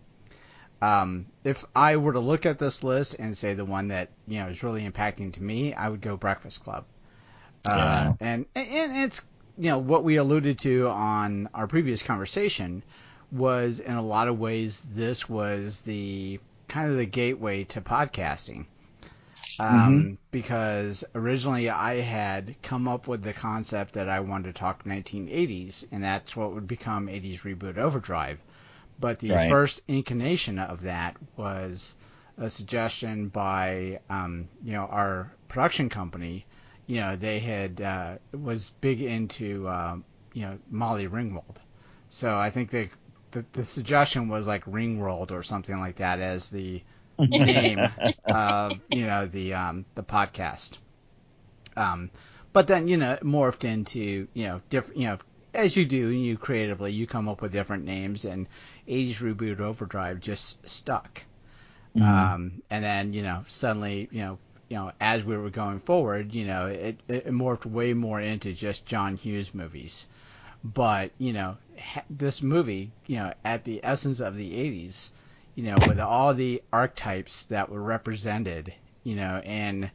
Um, 0.81 1.27
if 1.43 1.63
I 1.75 1.97
were 1.97 2.13
to 2.13 2.19
look 2.19 2.45
at 2.45 2.59
this 2.59 2.83
list 2.83 3.15
and 3.17 3.35
say 3.35 3.53
the 3.53 3.65
one 3.65 3.87
that 3.87 4.09
you 4.27 4.39
know 4.39 4.49
is 4.49 4.61
really 4.61 4.87
impacting 4.87 5.33
to 5.33 5.43
me, 5.43 5.73
I 5.73 5.89
would 5.89 6.01
go 6.01 6.17
Breakfast 6.17 6.63
Club. 6.63 6.85
Uh, 7.67 8.13
and 8.19 8.45
and 8.55 9.03
it's 9.03 9.21
you 9.57 9.69
know 9.69 9.77
what 9.77 10.03
we 10.03 10.15
alluded 10.17 10.57
to 10.59 10.87
on 10.89 11.49
our 11.53 11.67
previous 11.67 12.01
conversation 12.03 12.83
was 13.31 13.79
in 13.79 13.95
a 13.95 14.01
lot 14.01 14.27
of 14.27 14.39
ways 14.39 14.81
this 14.83 15.27
was 15.29 15.81
the 15.81 16.39
kind 16.67 16.89
of 16.91 16.97
the 16.97 17.05
gateway 17.05 17.63
to 17.65 17.81
podcasting 17.81 18.65
um, 19.59 20.17
because 20.31 21.03
originally 21.15 21.69
I 21.69 21.95
had 22.01 22.55
come 22.61 22.87
up 22.87 23.07
with 23.07 23.23
the 23.23 23.33
concept 23.33 23.93
that 23.93 24.09
I 24.09 24.19
wanted 24.21 24.53
to 24.55 24.59
talk 24.59 24.85
1980s, 24.85 25.85
and 25.91 26.03
that's 26.03 26.35
what 26.35 26.53
would 26.53 26.67
become 26.67 27.07
80s 27.09 27.43
Reboot 27.43 27.77
Overdrive. 27.77 28.39
But 28.99 29.19
the 29.19 29.35
Right. 29.35 29.47
first 29.47 29.81
incarnation 29.87 30.59
of 30.59 30.81
that 30.83 31.17
was 31.37 31.95
a 32.37 32.49
suggestion 32.49 33.29
by 33.29 33.99
um, 34.09 34.47
you 34.63 34.73
know 34.73 34.85
our 34.87 35.31
production 35.47 35.89
company. 35.89 36.45
You 36.87 37.01
know, 37.01 37.15
they 37.15 37.39
had 37.39 37.81
uh, 37.81 38.17
was 38.31 38.71
big 38.81 39.01
into 39.01 39.67
uh, 39.67 39.97
you 40.33 40.41
know 40.43 40.57
Molly 40.69 41.07
Ringwald, 41.07 41.57
so 42.09 42.37
I 42.37 42.49
think 42.49 42.69
they 42.69 42.89
the, 43.31 43.45
the 43.51 43.65
suggestion 43.65 44.29
was 44.29 44.47
like 44.47 44.65
Ringworld 44.65 45.31
or 45.31 45.43
something 45.43 45.77
like 45.79 45.97
that 45.97 46.19
as 46.19 46.49
the 46.49 46.81
name 47.19 47.79
of 48.25 48.79
you 48.89 49.05
know 49.05 49.25
the 49.25 49.53
um, 49.53 49.85
the 49.95 50.03
podcast. 50.03 50.77
Um, 51.75 52.09
but 52.53 52.67
then 52.67 52.87
you 52.87 52.97
know 52.97 53.13
it 53.13 53.23
morphed 53.23 53.65
into 53.65 54.27
you 54.33 54.47
know 54.47 54.61
different 54.69 54.99
you 54.99 55.07
know 55.07 55.17
as 55.53 55.75
you 55.75 55.85
do 55.85 56.09
you 56.09 56.37
creatively 56.37 56.91
you 56.91 57.07
come 57.07 57.27
up 57.27 57.41
with 57.41 57.51
different 57.51 57.85
names 57.85 58.25
and 58.25 58.47
age 58.87 59.19
reboot 59.19 59.59
overdrive 59.59 60.19
just 60.19 60.65
stuck. 60.67 61.23
Mm-hmm. 61.95 62.07
Um, 62.07 62.61
and 62.69 62.83
then 62.83 63.13
you 63.13 63.23
know 63.23 63.43
suddenly 63.47 64.07
you 64.11 64.21
know 64.21 64.37
you 64.69 64.77
know 64.77 64.91
as 64.99 65.23
we 65.23 65.37
were 65.37 65.49
going 65.49 65.79
forward 65.79 66.33
you 66.33 66.45
know 66.45 66.67
it, 66.67 66.99
it 67.07 67.27
morphed 67.27 67.65
way 67.65 67.93
more 67.93 68.19
into 68.19 68.53
just 68.53 68.85
John 68.85 69.15
Hughes 69.17 69.53
movies. 69.53 70.07
But 70.63 71.11
you 71.17 71.33
know 71.33 71.57
this 72.09 72.41
movie 72.41 72.91
you 73.07 73.17
know 73.17 73.33
at 73.43 73.63
the 73.63 73.81
essence 73.83 74.19
of 74.19 74.37
the 74.37 74.51
80s 74.51 75.11
you 75.55 75.63
know, 75.63 75.77
with 75.87 75.99
all 75.99 76.33
the 76.33 76.61
archetypes 76.71 77.45
that 77.45 77.69
were 77.69 77.81
represented, 77.81 78.73
you 79.03 79.15
know, 79.15 79.41
and 79.43 79.89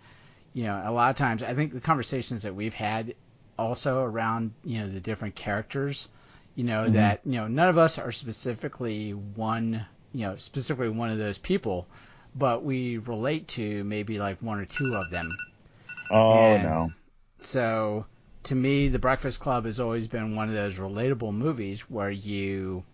you 0.54 0.64
know, 0.64 0.82
a 0.84 0.90
lot 0.90 1.10
of 1.10 1.16
times 1.16 1.42
I 1.42 1.54
think 1.54 1.72
the 1.72 1.80
conversations 1.80 2.42
that 2.42 2.54
we've 2.54 2.74
had 2.74 3.14
also 3.58 4.02
around, 4.02 4.52
you 4.64 4.80
know, 4.80 4.88
the 4.88 5.00
different 5.00 5.34
characters, 5.34 6.08
you 6.56 6.64
know, 6.64 6.84
mm-hmm. 6.84 6.94
that, 6.94 7.20
you 7.24 7.32
know, 7.32 7.46
none 7.46 7.68
of 7.68 7.78
us 7.78 7.98
are 7.98 8.10
specifically 8.10 9.12
one, 9.12 9.84
you 10.12 10.26
know, 10.26 10.36
specifically 10.36 10.88
one 10.88 11.10
of 11.10 11.18
those 11.18 11.38
people, 11.38 11.86
but 12.34 12.64
we 12.64 12.98
relate 12.98 13.48
to 13.48 13.84
maybe 13.84 14.18
like 14.18 14.40
one 14.40 14.58
or 14.58 14.64
two 14.64 14.94
of 14.94 15.10
them. 15.10 15.36
Oh, 16.10 16.32
and 16.32 16.62
no. 16.62 16.92
So 17.38 18.06
to 18.44 18.54
me, 18.54 18.88
The 18.88 18.98
Breakfast 18.98 19.40
Club 19.40 19.64
has 19.64 19.80
always 19.80 20.08
been 20.08 20.36
one 20.36 20.48
of 20.48 20.54
those 20.54 20.78
relatable 20.78 21.32
movies 21.32 21.82
where 21.82 22.10
you 22.10 22.84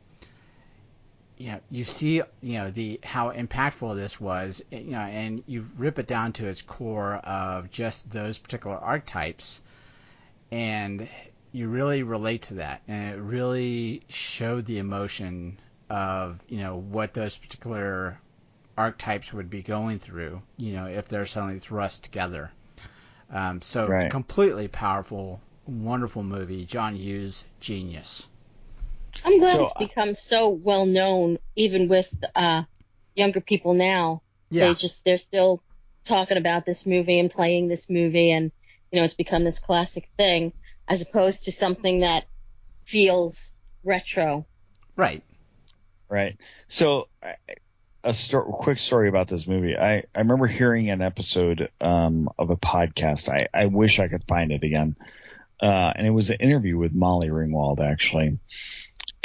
you 1.38 1.52
know 1.52 1.60
you 1.70 1.84
see 1.84 2.22
you 2.40 2.58
know 2.58 2.70
the 2.70 2.98
how 3.02 3.30
impactful 3.30 3.94
this 3.94 4.20
was 4.20 4.64
you 4.70 4.92
know 4.92 5.00
and 5.00 5.42
you 5.46 5.66
rip 5.76 5.98
it 5.98 6.06
down 6.06 6.32
to 6.32 6.46
its 6.46 6.62
core 6.62 7.16
of 7.16 7.70
just 7.70 8.10
those 8.10 8.38
particular 8.38 8.76
archetypes 8.76 9.60
and 10.50 11.06
you 11.52 11.68
really 11.68 12.02
relate 12.02 12.42
to 12.42 12.54
that 12.54 12.80
and 12.88 13.14
it 13.14 13.20
really 13.20 14.02
showed 14.08 14.64
the 14.64 14.78
emotion 14.78 15.58
of 15.90 16.40
you 16.48 16.58
know 16.58 16.76
what 16.76 17.12
those 17.12 17.36
particular 17.36 18.18
archetypes 18.76 19.32
would 19.32 19.50
be 19.50 19.62
going 19.62 19.98
through 19.98 20.42
you 20.58 20.72
know 20.72 20.86
if 20.86 21.08
they're 21.08 21.26
suddenly 21.26 21.58
thrust 21.58 22.04
together 22.04 22.50
um, 23.30 23.60
so 23.62 23.86
right. 23.86 24.10
completely 24.10 24.68
powerful 24.68 25.40
wonderful 25.66 26.22
movie 26.22 26.64
john 26.64 26.94
hughes 26.94 27.44
genius 27.60 28.26
I'm 29.24 29.38
glad 29.38 29.52
so, 29.52 29.62
it's 29.62 29.72
become 29.74 30.14
so 30.14 30.48
well 30.48 30.86
known, 30.86 31.38
even 31.54 31.88
with 31.88 32.12
uh, 32.34 32.62
younger 33.14 33.40
people 33.40 33.74
now. 33.74 34.22
Yeah. 34.50 34.68
They 34.68 34.74
just 34.74 35.04
they're 35.04 35.18
still 35.18 35.62
talking 36.04 36.36
about 36.36 36.64
this 36.64 36.86
movie 36.86 37.18
and 37.18 37.30
playing 37.30 37.68
this 37.68 37.88
movie, 37.90 38.30
and 38.30 38.52
you 38.90 38.98
know 38.98 39.04
it's 39.04 39.14
become 39.14 39.44
this 39.44 39.58
classic 39.58 40.08
thing, 40.16 40.52
as 40.88 41.02
opposed 41.02 41.44
to 41.44 41.52
something 41.52 42.00
that 42.00 42.24
feels 42.84 43.52
retro. 43.84 44.46
Right. 44.94 45.22
Right. 46.08 46.38
So. 46.68 47.08
A 48.06 48.14
sto- 48.14 48.44
quick 48.44 48.78
story 48.78 49.08
about 49.08 49.28
this 49.28 49.46
movie. 49.46 49.76
I, 49.76 50.04
I 50.14 50.18
remember 50.18 50.46
hearing 50.46 50.90
an 50.90 51.02
episode 51.02 51.68
um, 51.80 52.30
of 52.38 52.50
a 52.50 52.56
podcast. 52.56 53.28
I, 53.28 53.48
I 53.52 53.66
wish 53.66 53.98
I 53.98 54.08
could 54.08 54.24
find 54.24 54.52
it 54.52 54.62
again. 54.62 54.96
Uh, 55.60 55.92
and 55.94 56.06
it 56.06 56.10
was 56.10 56.30
an 56.30 56.36
interview 56.36 56.78
with 56.78 56.94
Molly 56.94 57.28
Ringwald, 57.28 57.80
actually 57.80 58.38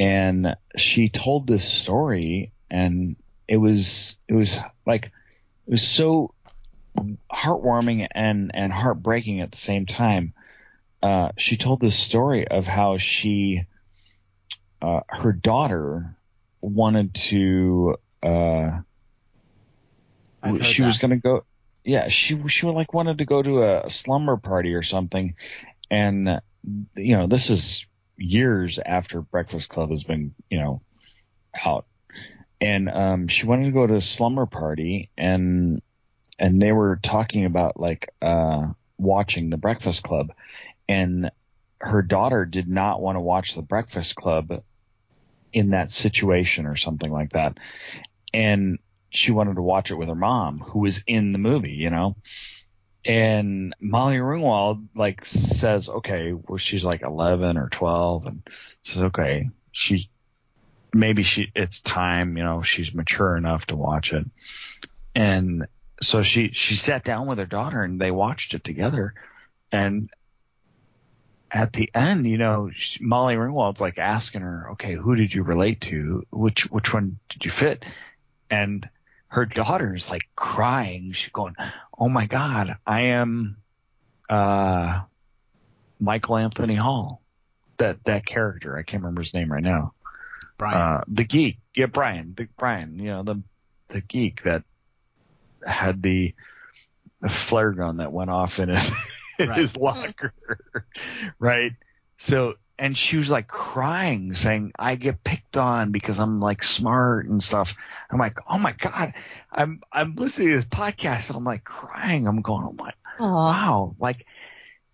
and 0.01 0.55
she 0.77 1.09
told 1.09 1.45
this 1.45 1.63
story 1.63 2.51
and 2.71 3.15
it 3.47 3.57
was 3.57 4.17
it 4.27 4.33
was 4.33 4.57
like 4.85 5.05
it 5.67 5.71
was 5.71 5.87
so 5.87 6.33
heartwarming 7.31 8.07
and 8.09 8.49
and 8.53 8.73
heartbreaking 8.73 9.41
at 9.41 9.51
the 9.51 9.57
same 9.57 9.85
time 9.85 10.33
uh, 11.03 11.29
she 11.37 11.55
told 11.55 11.79
this 11.79 11.95
story 11.95 12.47
of 12.47 12.65
how 12.65 12.97
she 12.97 13.63
uh, 14.81 15.01
her 15.07 15.31
daughter 15.31 16.15
wanted 16.61 17.13
to 17.13 17.95
uh, 18.23 18.81
she 20.61 20.81
that. 20.81 20.87
was 20.87 20.97
going 20.97 21.11
to 21.11 21.17
go 21.17 21.43
yeah 21.83 22.07
she 22.07 22.39
she 22.47 22.67
like 22.67 22.93
wanted 22.93 23.17
to 23.17 23.25
go 23.25 23.41
to 23.41 23.63
a 23.63 23.89
slumber 23.89 24.37
party 24.37 24.73
or 24.73 24.83
something 24.83 25.35
and 25.89 26.41
you 26.95 27.17
know 27.17 27.27
this 27.27 27.49
is 27.49 27.85
years 28.21 28.79
after 28.85 29.21
Breakfast 29.21 29.69
Club 29.69 29.89
has 29.89 30.03
been, 30.03 30.33
you 30.49 30.59
know, 30.59 30.81
out. 31.65 31.85
And 32.59 32.89
um, 32.89 33.27
she 33.27 33.47
wanted 33.47 33.65
to 33.65 33.71
go 33.71 33.87
to 33.87 33.95
a 33.95 34.01
slumber 34.01 34.45
party, 34.45 35.09
and 35.17 35.81
and 36.37 36.61
they 36.61 36.71
were 36.71 36.99
talking 37.01 37.45
about 37.45 37.79
like 37.79 38.09
uh, 38.21 38.67
watching 38.97 39.49
the 39.49 39.57
Breakfast 39.57 40.03
Club, 40.03 40.31
and 40.87 41.31
her 41.79 42.03
daughter 42.03 42.45
did 42.45 42.67
not 42.67 43.01
want 43.01 43.15
to 43.15 43.21
watch 43.21 43.55
the 43.55 43.63
Breakfast 43.63 44.15
Club 44.15 44.61
in 45.51 45.71
that 45.71 45.91
situation 45.91 46.67
or 46.67 46.75
something 46.75 47.11
like 47.11 47.31
that, 47.31 47.57
and 48.33 48.79
she 49.09 49.31
wanted 49.31 49.55
to 49.55 49.61
watch 49.61 49.91
it 49.91 49.95
with 49.95 50.07
her 50.07 50.15
mom, 50.15 50.59
who 50.59 50.79
was 50.79 51.03
in 51.05 51.31
the 51.31 51.39
movie, 51.39 51.73
you 51.73 51.89
know 51.89 52.15
and 53.05 53.75
Molly 53.79 54.17
Ringwald 54.17 54.87
like 54.95 55.25
says, 55.25 55.89
okay, 55.89 56.33
well 56.33 56.57
she's 56.57 56.85
like 56.85 57.01
11 57.01 57.57
or 57.57 57.69
12 57.69 58.25
and 58.27 58.43
says, 58.83 59.03
okay, 59.03 59.49
she 59.71 60.09
maybe 60.93 61.23
she 61.23 61.51
it's 61.55 61.81
time, 61.81 62.37
you 62.37 62.43
know, 62.43 62.61
she's 62.61 62.93
mature 62.93 63.35
enough 63.35 63.65
to 63.67 63.75
watch 63.75 64.13
it. 64.13 64.25
And 65.15 65.65
so 66.01 66.21
she 66.21 66.51
she 66.53 66.75
sat 66.75 67.03
down 67.03 67.27
with 67.27 67.39
her 67.39 67.45
daughter 67.45 67.81
and 67.81 67.99
they 67.99 68.11
watched 68.11 68.53
it 68.53 68.63
together. 68.63 69.13
And 69.71 70.09
at 71.49 71.73
the 71.73 71.89
end, 71.95 72.27
you 72.27 72.37
know, 72.37 72.69
Molly 72.99 73.35
Ringwald's 73.35 73.81
like 73.81 73.97
asking 73.97 74.41
her, 74.41 74.71
okay, 74.73 74.93
who 74.93 75.15
did 75.15 75.33
you 75.33 75.43
relate 75.43 75.81
to? 75.81 76.23
Which 76.29 76.69
which 76.69 76.93
one 76.93 77.17
did 77.29 77.45
you 77.45 77.51
fit? 77.51 77.83
And 78.51 78.87
her 79.29 79.45
daughter's 79.45 80.09
like 80.09 80.23
crying. 80.35 81.13
She's 81.13 81.31
going, 81.31 81.55
"Oh 81.97 82.09
my 82.09 82.25
God, 82.25 82.75
I 82.85 83.01
am 83.01 83.57
uh, 84.29 85.01
Michael 85.99 86.37
Anthony 86.37 86.75
Hall." 86.75 87.21
That 87.77 88.03
that 88.03 88.25
character, 88.25 88.77
I 88.77 88.83
can't 88.83 89.01
remember 89.01 89.21
his 89.21 89.33
name 89.33 89.51
right 89.51 89.63
now. 89.63 89.93
Brian, 90.57 90.77
uh, 90.77 91.03
the 91.07 91.23
geek. 91.23 91.57
Yeah, 91.73 91.85
Brian. 91.87 92.33
The 92.37 92.47
Brian. 92.57 92.99
You 92.99 93.05
know 93.05 93.23
the 93.23 93.41
the 93.87 94.01
geek 94.01 94.43
that 94.43 94.63
had 95.65 96.01
the, 96.01 96.33
the 97.21 97.29
flare 97.29 97.71
gun 97.71 97.97
that 97.97 98.11
went 98.11 98.29
off 98.29 98.59
in 98.59 98.69
his 98.69 98.91
right. 99.39 99.57
his 99.57 99.77
locker, 99.77 100.33
right? 101.39 101.71
So 102.17 102.55
and 102.81 102.97
she 102.97 103.15
was 103.15 103.29
like 103.29 103.47
crying, 103.47 104.33
saying, 104.33 104.71
"I 104.77 104.95
get 104.95 105.23
picked 105.23 105.55
on 105.55 105.91
because 105.91 106.19
I'm 106.19 106.39
like 106.39 106.63
smart 106.63 107.27
and 107.27 107.41
stuff." 107.43 107.75
I'm 108.09 108.17
like, 108.17 108.39
"Oh 108.49 108.57
my 108.57 108.71
god!" 108.71 109.13
I'm 109.51 109.81
I'm 109.91 110.15
listening 110.15 110.49
to 110.49 110.55
this 110.55 110.65
podcast 110.65 111.29
and 111.29 111.37
I'm 111.37 111.43
like 111.43 111.63
crying. 111.63 112.27
I'm 112.27 112.41
going, 112.41 112.65
"Oh 112.65 112.73
my, 112.73 112.91
wow!" 113.19 113.95
Like 113.99 114.25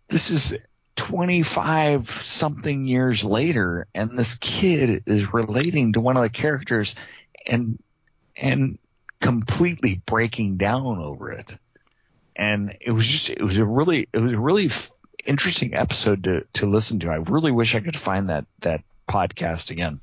this 0.10 0.32
is 0.32 0.58
25 0.98 2.10
something 2.24 2.88
years 2.88 3.24
later, 3.24 3.88
and 3.96 4.20
this 4.20 4.36
kid 4.36 5.04
is 5.06 5.34
relating 5.34 5.94
to 5.94 6.02
one 6.02 6.18
of 6.18 6.24
the 6.24 6.30
characters, 6.30 6.94
and 7.46 7.82
and 8.36 8.80
completely 9.22 10.02
breaking 10.06 10.58
down 10.58 11.02
over 11.02 11.32
it. 11.32 11.58
And 12.36 12.76
it 12.82 12.92
was 12.92 13.08
just, 13.08 13.30
it 13.30 13.42
was 13.42 13.58
a 13.58 13.66
really, 13.66 14.10
it 14.12 14.20
was 14.20 14.34
a 14.34 14.40
really 14.40 14.70
interesting 15.28 15.76
episode 15.76 16.24
to 16.24 16.46
to 16.54 16.70
listen 16.70 17.00
to. 17.00 17.10
I 17.10 17.18
really 17.18 17.52
wish 17.52 17.76
I 17.76 17.80
could 17.80 17.98
find 17.98 18.30
that 18.30 18.46
that 18.62 18.82
podcast 19.08 19.70
again. 19.70 20.00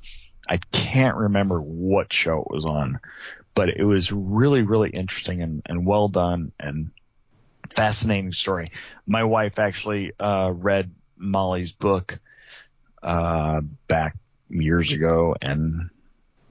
I 0.47 0.57
can't 0.71 1.17
remember 1.17 1.59
what 1.59 2.13
show 2.13 2.41
it 2.41 2.51
was 2.51 2.65
on, 2.65 2.99
but 3.55 3.69
it 3.69 3.83
was 3.83 4.11
really 4.11 4.61
really 4.61 4.89
interesting 4.89 5.41
and, 5.41 5.61
and 5.65 5.85
well 5.85 6.07
done 6.07 6.51
and 6.59 6.91
fascinating 7.75 8.31
story. 8.31 8.71
My 9.07 9.23
wife 9.23 9.59
actually 9.59 10.11
uh, 10.19 10.51
read 10.53 10.91
Molly's 11.17 11.71
book 11.71 12.19
uh, 13.01 13.61
back 13.87 14.15
years 14.49 14.91
ago 14.91 15.35
and 15.41 15.89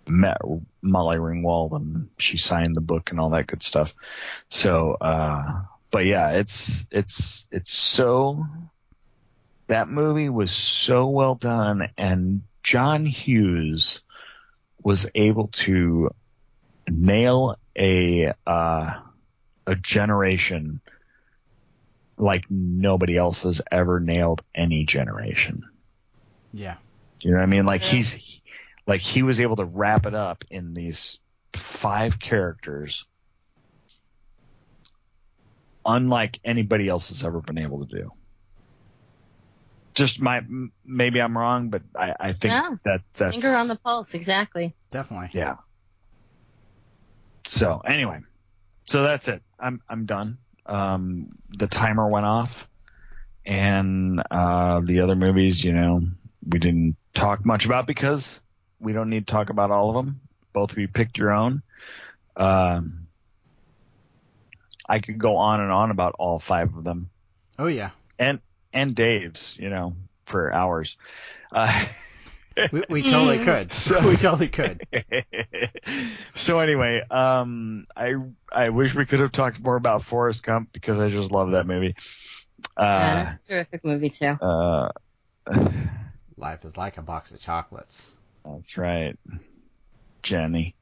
met 0.07 0.39
Molly 0.83 1.17
Ringwald 1.17 1.77
and 1.77 2.09
she 2.19 2.37
signed 2.37 2.75
the 2.75 2.81
book 2.81 3.11
and 3.11 3.21
all 3.21 3.31
that 3.31 3.47
good 3.47 3.63
stuff. 3.63 3.95
So 4.49 4.97
uh, 5.01 5.63
but 5.94 6.07
yeah, 6.07 6.33
it's 6.33 6.88
it's 6.90 7.46
it's 7.52 7.72
so 7.72 8.44
that 9.68 9.88
movie 9.88 10.28
was 10.28 10.50
so 10.50 11.07
well 11.07 11.37
done 11.37 11.88
and 11.96 12.42
John 12.64 13.07
Hughes 13.07 14.00
was 14.83 15.09
able 15.14 15.48
to 15.52 16.11
nail 16.88 17.54
a 17.78 18.33
uh, 18.44 19.00
a 19.68 19.76
generation 19.76 20.80
like 22.16 22.44
nobody 22.50 23.16
else 23.16 23.44
has 23.44 23.62
ever 23.70 24.00
nailed 24.00 24.42
any 24.52 24.85
generation. 24.87 25.62
Yeah. 26.52 26.74
You 27.20 27.30
know 27.30 27.37
what 27.37 27.44
I 27.44 27.46
mean? 27.46 27.66
Like 27.66 27.83
Yeah. 27.83 27.90
he's 27.90 28.40
like 28.88 29.00
he 29.00 29.22
was 29.22 29.38
able 29.38 29.57
to 29.57 29.64
wrap 29.64 30.07
it 30.07 30.14
up 30.16 30.44
in 30.50 30.74
these 30.74 31.20
five 31.52 32.18
characters 32.18 33.07
unlike 35.87 36.40
anybody 36.44 36.88
else 36.88 37.09
has 37.09 37.25
ever 37.25 37.40
been 37.40 37.59
able 37.59 37.87
to 37.87 37.97
do. 37.97 38.11
Just 39.94 40.20
my 40.20 40.42
maybe 40.85 41.20
I'm 41.23 41.37
wrong, 41.38 41.68
but 41.68 41.83
I, 41.97 42.14
I 42.18 42.33
think 42.33 42.53
No. 42.55 42.79
that 42.85 43.01
that's 43.14 43.31
Finger 43.42 43.57
on 43.57 43.68
the 43.68 43.77
pulse, 43.77 44.14
exactly. 44.14 44.75
Definitely. 44.90 45.31
yeah. 45.33 45.57
So 47.47 47.81
anyway, 47.85 48.20
so 48.87 49.03
that's 49.03 49.29
it. 49.29 49.42
I'm 49.59 49.81
I'm 49.88 50.07
done. 50.07 50.38
Um, 50.66 51.38
the 51.51 51.66
timer 51.66 52.09
went 52.09 52.27
off, 52.27 52.66
and 53.44 54.23
uh, 54.31 54.81
the 54.83 55.01
other 55.01 55.14
movies, 55.14 55.62
you 55.62 55.73
know, 55.73 56.01
we 56.49 56.59
didn't 56.59 56.97
talk 57.12 57.44
much 57.44 57.66
about 57.66 57.87
because 57.87 58.40
we 58.81 58.92
don't 58.92 59.11
need 59.11 59.27
to 59.27 59.33
talk 59.33 59.51
about 59.51 59.70
all 59.70 59.90
of 59.90 59.94
them. 60.05 60.20
Both 60.53 60.73
of 60.73 60.79
you 60.79 60.88
picked 60.88 61.18
your 61.18 61.33
own. 61.33 61.62
Um, 62.37 63.04
I 64.88 64.99
could 65.01 65.18
go 65.18 65.37
on 65.37 65.61
and 65.61 65.70
on 65.73 65.90
about 65.90 66.14
all 66.18 66.38
five 66.38 66.75
of 66.77 66.85
them, 66.85 67.11
Oh 67.59 67.66
yeah. 67.66 67.90
and 68.18 68.40
and 68.73 68.94
Dave's, 68.94 69.57
you 69.59 69.70
know, 69.70 69.94
for 70.27 70.53
hours. 70.53 70.97
Uh, 71.53 71.87
We, 72.70 72.85
we 72.88 73.03
totally 73.03 73.38
Mm. 73.40 73.44
could. 73.44 73.77
So- 73.77 74.09
we 74.09 74.16
totally 74.16 74.47
could. 74.47 74.87
so 76.35 76.61
anyway, 76.61 77.03
um, 77.11 77.85
I 77.97 78.14
I 78.53 78.68
wish 78.68 78.94
we 78.94 79.07
could 79.07 79.18
have 79.18 79.33
talked 79.33 79.59
more 79.61 79.75
about 79.75 80.05
Forrest 80.05 80.44
Gump 80.44 80.73
because 80.73 81.01
I 81.01 81.09
just 81.09 81.33
love 81.33 81.51
that 81.51 81.66
movie. 81.66 81.97
yeah, 82.79 82.85
Uh, 82.85 83.25
that's 83.25 83.44
a 83.47 83.49
terrific 83.49 83.85
movie 83.85 84.09
too. 84.11 84.38
uh, 84.40 84.88
Life 86.37 86.64
is 86.64 86.77
like 86.77 86.97
a 86.97 87.03
box 87.03 87.33
of 87.33 87.40
chocolates. 87.40 88.09
that's 88.44 88.77
right, 88.77 89.18
Jenny. 90.23 90.77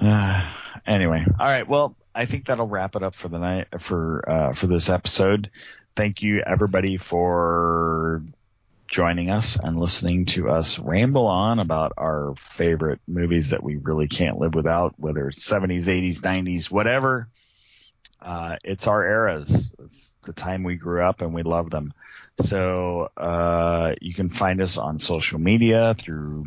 uh, 0.00 0.52
anyway, 0.86 1.24
all 1.40 1.46
right. 1.46 1.66
Well, 1.66 1.96
I 2.14 2.26
think 2.26 2.46
that'll 2.46 2.68
wrap 2.68 2.96
it 2.96 3.02
up 3.02 3.14
for 3.14 3.28
the 3.28 3.38
night 3.38 3.68
for 3.80 4.28
uh, 4.28 4.52
for 4.52 4.66
this 4.66 4.88
episode. 4.88 5.50
Thank 5.96 6.22
you 6.22 6.42
everybody 6.46 6.96
for 6.96 8.22
joining 8.86 9.30
us 9.30 9.56
and 9.60 9.80
listening 9.80 10.26
to 10.26 10.50
us 10.50 10.78
ramble 10.78 11.26
on 11.26 11.58
about 11.58 11.92
our 11.96 12.34
favorite 12.36 13.00
movies 13.08 13.50
that 13.50 13.62
we 13.62 13.76
really 13.76 14.06
can't 14.06 14.38
live 14.38 14.54
without, 14.54 14.94
whether 14.98 15.28
it's 15.28 15.44
70s, 15.44 15.86
80s, 15.86 16.20
90s, 16.20 16.70
whatever. 16.70 17.28
Uh, 18.20 18.56
it's 18.62 18.86
our 18.86 19.04
eras. 19.04 19.70
It's 19.80 20.14
the 20.24 20.32
time 20.32 20.62
we 20.62 20.76
grew 20.76 21.02
up 21.04 21.22
and 21.22 21.34
we 21.34 21.42
love 21.42 21.70
them. 21.70 21.92
So, 22.40 23.10
uh, 23.16 23.94
you 24.00 24.14
can 24.14 24.28
find 24.28 24.60
us 24.60 24.78
on 24.78 24.98
social 24.98 25.38
media 25.38 25.94
through, 25.94 26.44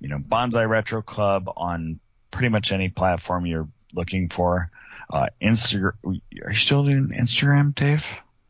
you 0.00 0.08
know, 0.08 0.18
Bonsai 0.18 0.68
Retro 0.68 1.02
Club 1.02 1.50
on 1.56 2.00
pretty 2.30 2.48
much 2.48 2.72
any 2.72 2.88
platform 2.88 3.46
you're 3.46 3.68
looking 3.92 4.28
for. 4.28 4.70
Uh, 5.10 5.26
Instagram, 5.42 5.92
are 6.04 6.12
you 6.50 6.56
still 6.56 6.84
doing 6.84 7.08
Instagram, 7.08 7.74
Dave? 7.74 8.06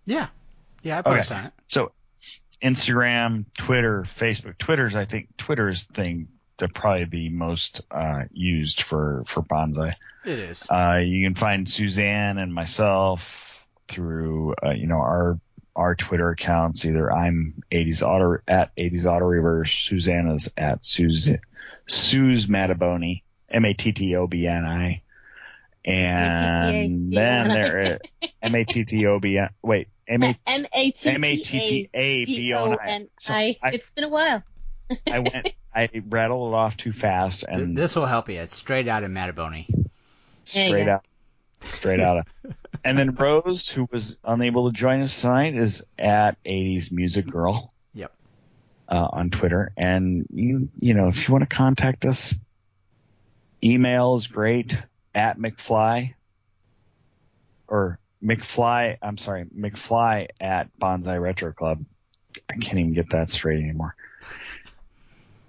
Yeah. 0.07 0.29
Yeah, 0.83 0.99
I 0.99 1.03
post 1.03 1.31
Okay. 1.31 1.41
on 1.41 1.47
it. 1.47 1.53
So 1.71 1.93
Instagram, 2.63 3.45
Twitter, 3.57 4.03
Facebook. 4.03 4.59
Twitter's 4.59 4.97
I 4.97 5.05
think 5.05 5.37
Twitter's 5.37 5.85
thing 5.85 6.29
they're 6.59 6.67
probably 6.69 7.05
the 7.05 7.29
most 7.29 7.83
uh, 7.91 8.25
used 8.33 8.83
for 8.83 9.23
for 9.29 9.43
bonsai. 9.43 9.95
It 10.25 10.39
is. 10.41 10.67
Uh, 10.69 10.97
you 11.05 11.25
can 11.25 11.35
find 11.37 11.69
Suzanne 11.69 12.39
and 12.39 12.53
myself 12.53 13.65
through 13.87 14.55
uh, 14.65 14.71
you 14.71 14.87
know 14.89 14.97
our 14.99 15.39
our 15.77 15.95
Twitter 15.95 16.31
accounts. 16.31 16.85
Either 16.85 17.13
I'm 17.13 17.63
80s 17.71 18.03
auto 18.03 18.39
at 18.49 18.75
80s 18.75 19.07
auto 19.07 19.27
reverse. 19.27 19.73
Suzanne 19.73 20.29
is 20.29 20.51
at 20.57 20.85
Suze 20.85 21.31
Suze 21.87 22.47
Mataboni 22.47 23.23
M 23.49 23.65
A 23.65 23.75
T 23.75 23.93
T 23.93 24.17
O 24.17 24.27
B 24.27 24.47
N 24.49 24.65
I. 24.65 25.03
And 25.85 27.13
then 27.13 27.49
there 27.49 27.99
M 28.43 28.55
A 28.55 28.65
T 28.65 28.85
T 28.85 29.07
O 29.07 29.19
B 29.19 29.39
N 29.39 29.49
wait 29.63 29.89
M 30.07 30.23
A 30.23 30.39
M 30.47 30.67
A 30.73 30.91
T 30.91 31.11
M 31.11 31.25
A 31.25 31.37
T 31.37 31.45
T 31.45 31.59
T 31.61 31.91
A 31.95 31.99
A 31.99 32.25
B 32.25 32.37
B 32.37 32.55
O 32.55 32.59
O 32.59 32.73
N 32.73 32.79
N 32.87 33.03
I. 33.03 33.09
So 33.21 33.33
I. 33.33 33.57
I, 33.63 33.71
It's 33.71 33.91
been 33.91 34.05
a 34.05 34.09
while. 34.09 34.43
I 35.07 35.19
went, 35.19 35.53
I 35.75 35.89
rattled 36.09 36.53
it 36.53 36.57
off 36.57 36.77
too 36.77 36.93
fast 36.93 37.45
and 37.47 37.77
this 37.77 37.95
will 37.95 38.07
help 38.07 38.29
you. 38.29 38.41
It's 38.41 38.55
straight 38.55 38.89
out 38.89 39.05
of 39.05 39.11
Mataboni. 39.11 39.69
Straight 40.45 40.89
out, 40.89 41.05
straight 41.61 42.01
out 42.01 42.19
of. 42.19 42.55
And 42.85 42.97
then 42.97 43.15
Rose, 43.17 43.69
who 43.69 43.89
was 43.91 44.17
unable 44.25 44.71
to 44.71 44.77
join 44.77 45.03
us 45.03 45.21
tonight, 45.21 45.57
is 45.57 45.83
at 45.99 46.43
80s 46.45 46.93
Music 46.93 47.27
Girl. 47.27 47.73
Yep. 47.93 48.15
Uh, 48.89 49.09
on 49.13 49.31
Twitter, 49.31 49.73
and 49.77 50.25
you, 50.33 50.69
you 50.79 50.95
know, 50.95 51.09
if 51.09 51.27
you 51.27 51.33
want 51.33 51.49
to 51.49 51.55
contact 51.55 52.05
us, 52.05 52.35
email 53.63 54.15
is 54.15 54.29
great 54.29 54.77
at 55.19 55.39
McFly 55.39 56.15
or 57.67 57.99
McFly. 58.25 58.97
I'm 59.03 59.19
sorry, 59.19 59.45
McFly 59.45 60.29
at 60.41 60.71
Bonsai 60.79 61.21
Retro 61.21 61.53
Club. 61.53 61.85
I 62.49 62.55
can't 62.55 62.79
even 62.79 62.95
get 62.95 63.11
that 63.11 63.31
straight 63.31 63.61
anymore. 63.61 63.95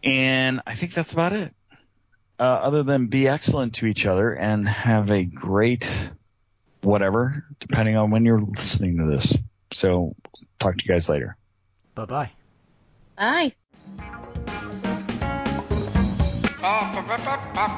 And 0.03 0.61
I 0.65 0.75
think 0.75 0.93
that's 0.93 1.13
about 1.13 1.33
it. 1.33 1.53
Uh, 2.39 2.43
other 2.43 2.83
than 2.83 3.07
be 3.07 3.27
excellent 3.27 3.75
to 3.75 3.85
each 3.85 4.05
other 4.05 4.33
and 4.33 4.67
have 4.67 5.11
a 5.11 5.23
great 5.23 5.89
whatever, 6.81 7.43
depending 7.59 7.97
on 7.97 8.11
when 8.11 8.25
you're 8.25 8.41
listening 8.41 8.97
to 8.97 9.05
this. 9.05 9.35
So 9.71 10.15
talk 10.57 10.77
to 10.77 10.85
you 10.85 10.93
guys 10.93 11.09
later. 11.09 11.35
Bye 11.95 12.05
bye. 12.05 12.31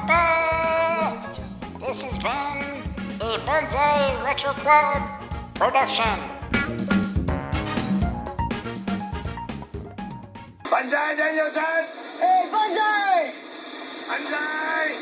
Bye. 0.06 0.78
This 1.92 2.04
has 2.04 2.18
been 2.22 3.20
a 3.20 3.36
Bonsai 3.44 4.24
Retro 4.24 4.52
Club 4.52 5.10
production. 5.52 6.20
Bonsai 10.64 11.16
Daniel-san! 11.18 11.84
Hey, 12.18 12.48
Bonsai! 12.50 13.32
Bonsai! 14.08 14.96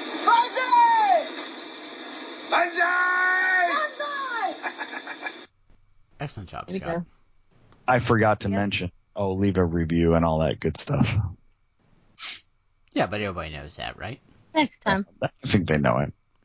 Bonsai! 2.51 2.83
Bonsai! 3.71 5.31
Excellent 6.19 6.49
job, 6.49 6.73
Scott. 6.73 6.81
go. 6.83 7.07
I 7.87 8.01
forgot 8.01 8.41
to 8.41 8.49
Yeah. 8.49 8.57
mention, 8.57 8.91
oh, 9.15 9.35
leave 9.35 9.59
a 9.59 9.65
review 9.65 10.15
and 10.15 10.25
all 10.25 10.41
that 10.41 10.59
good 10.59 10.77
stuff. 10.77 11.09
Yeah, 12.91 13.07
but 13.07 13.21
everybody 13.21 13.53
knows 13.53 13.77
that, 13.77 13.97
right? 13.97 14.19
Next 14.57 14.81
time. 14.81 15.07
I 15.23 15.29
think 15.47 15.69
they 15.69 15.79
know 15.79 15.99
it. 15.99 16.13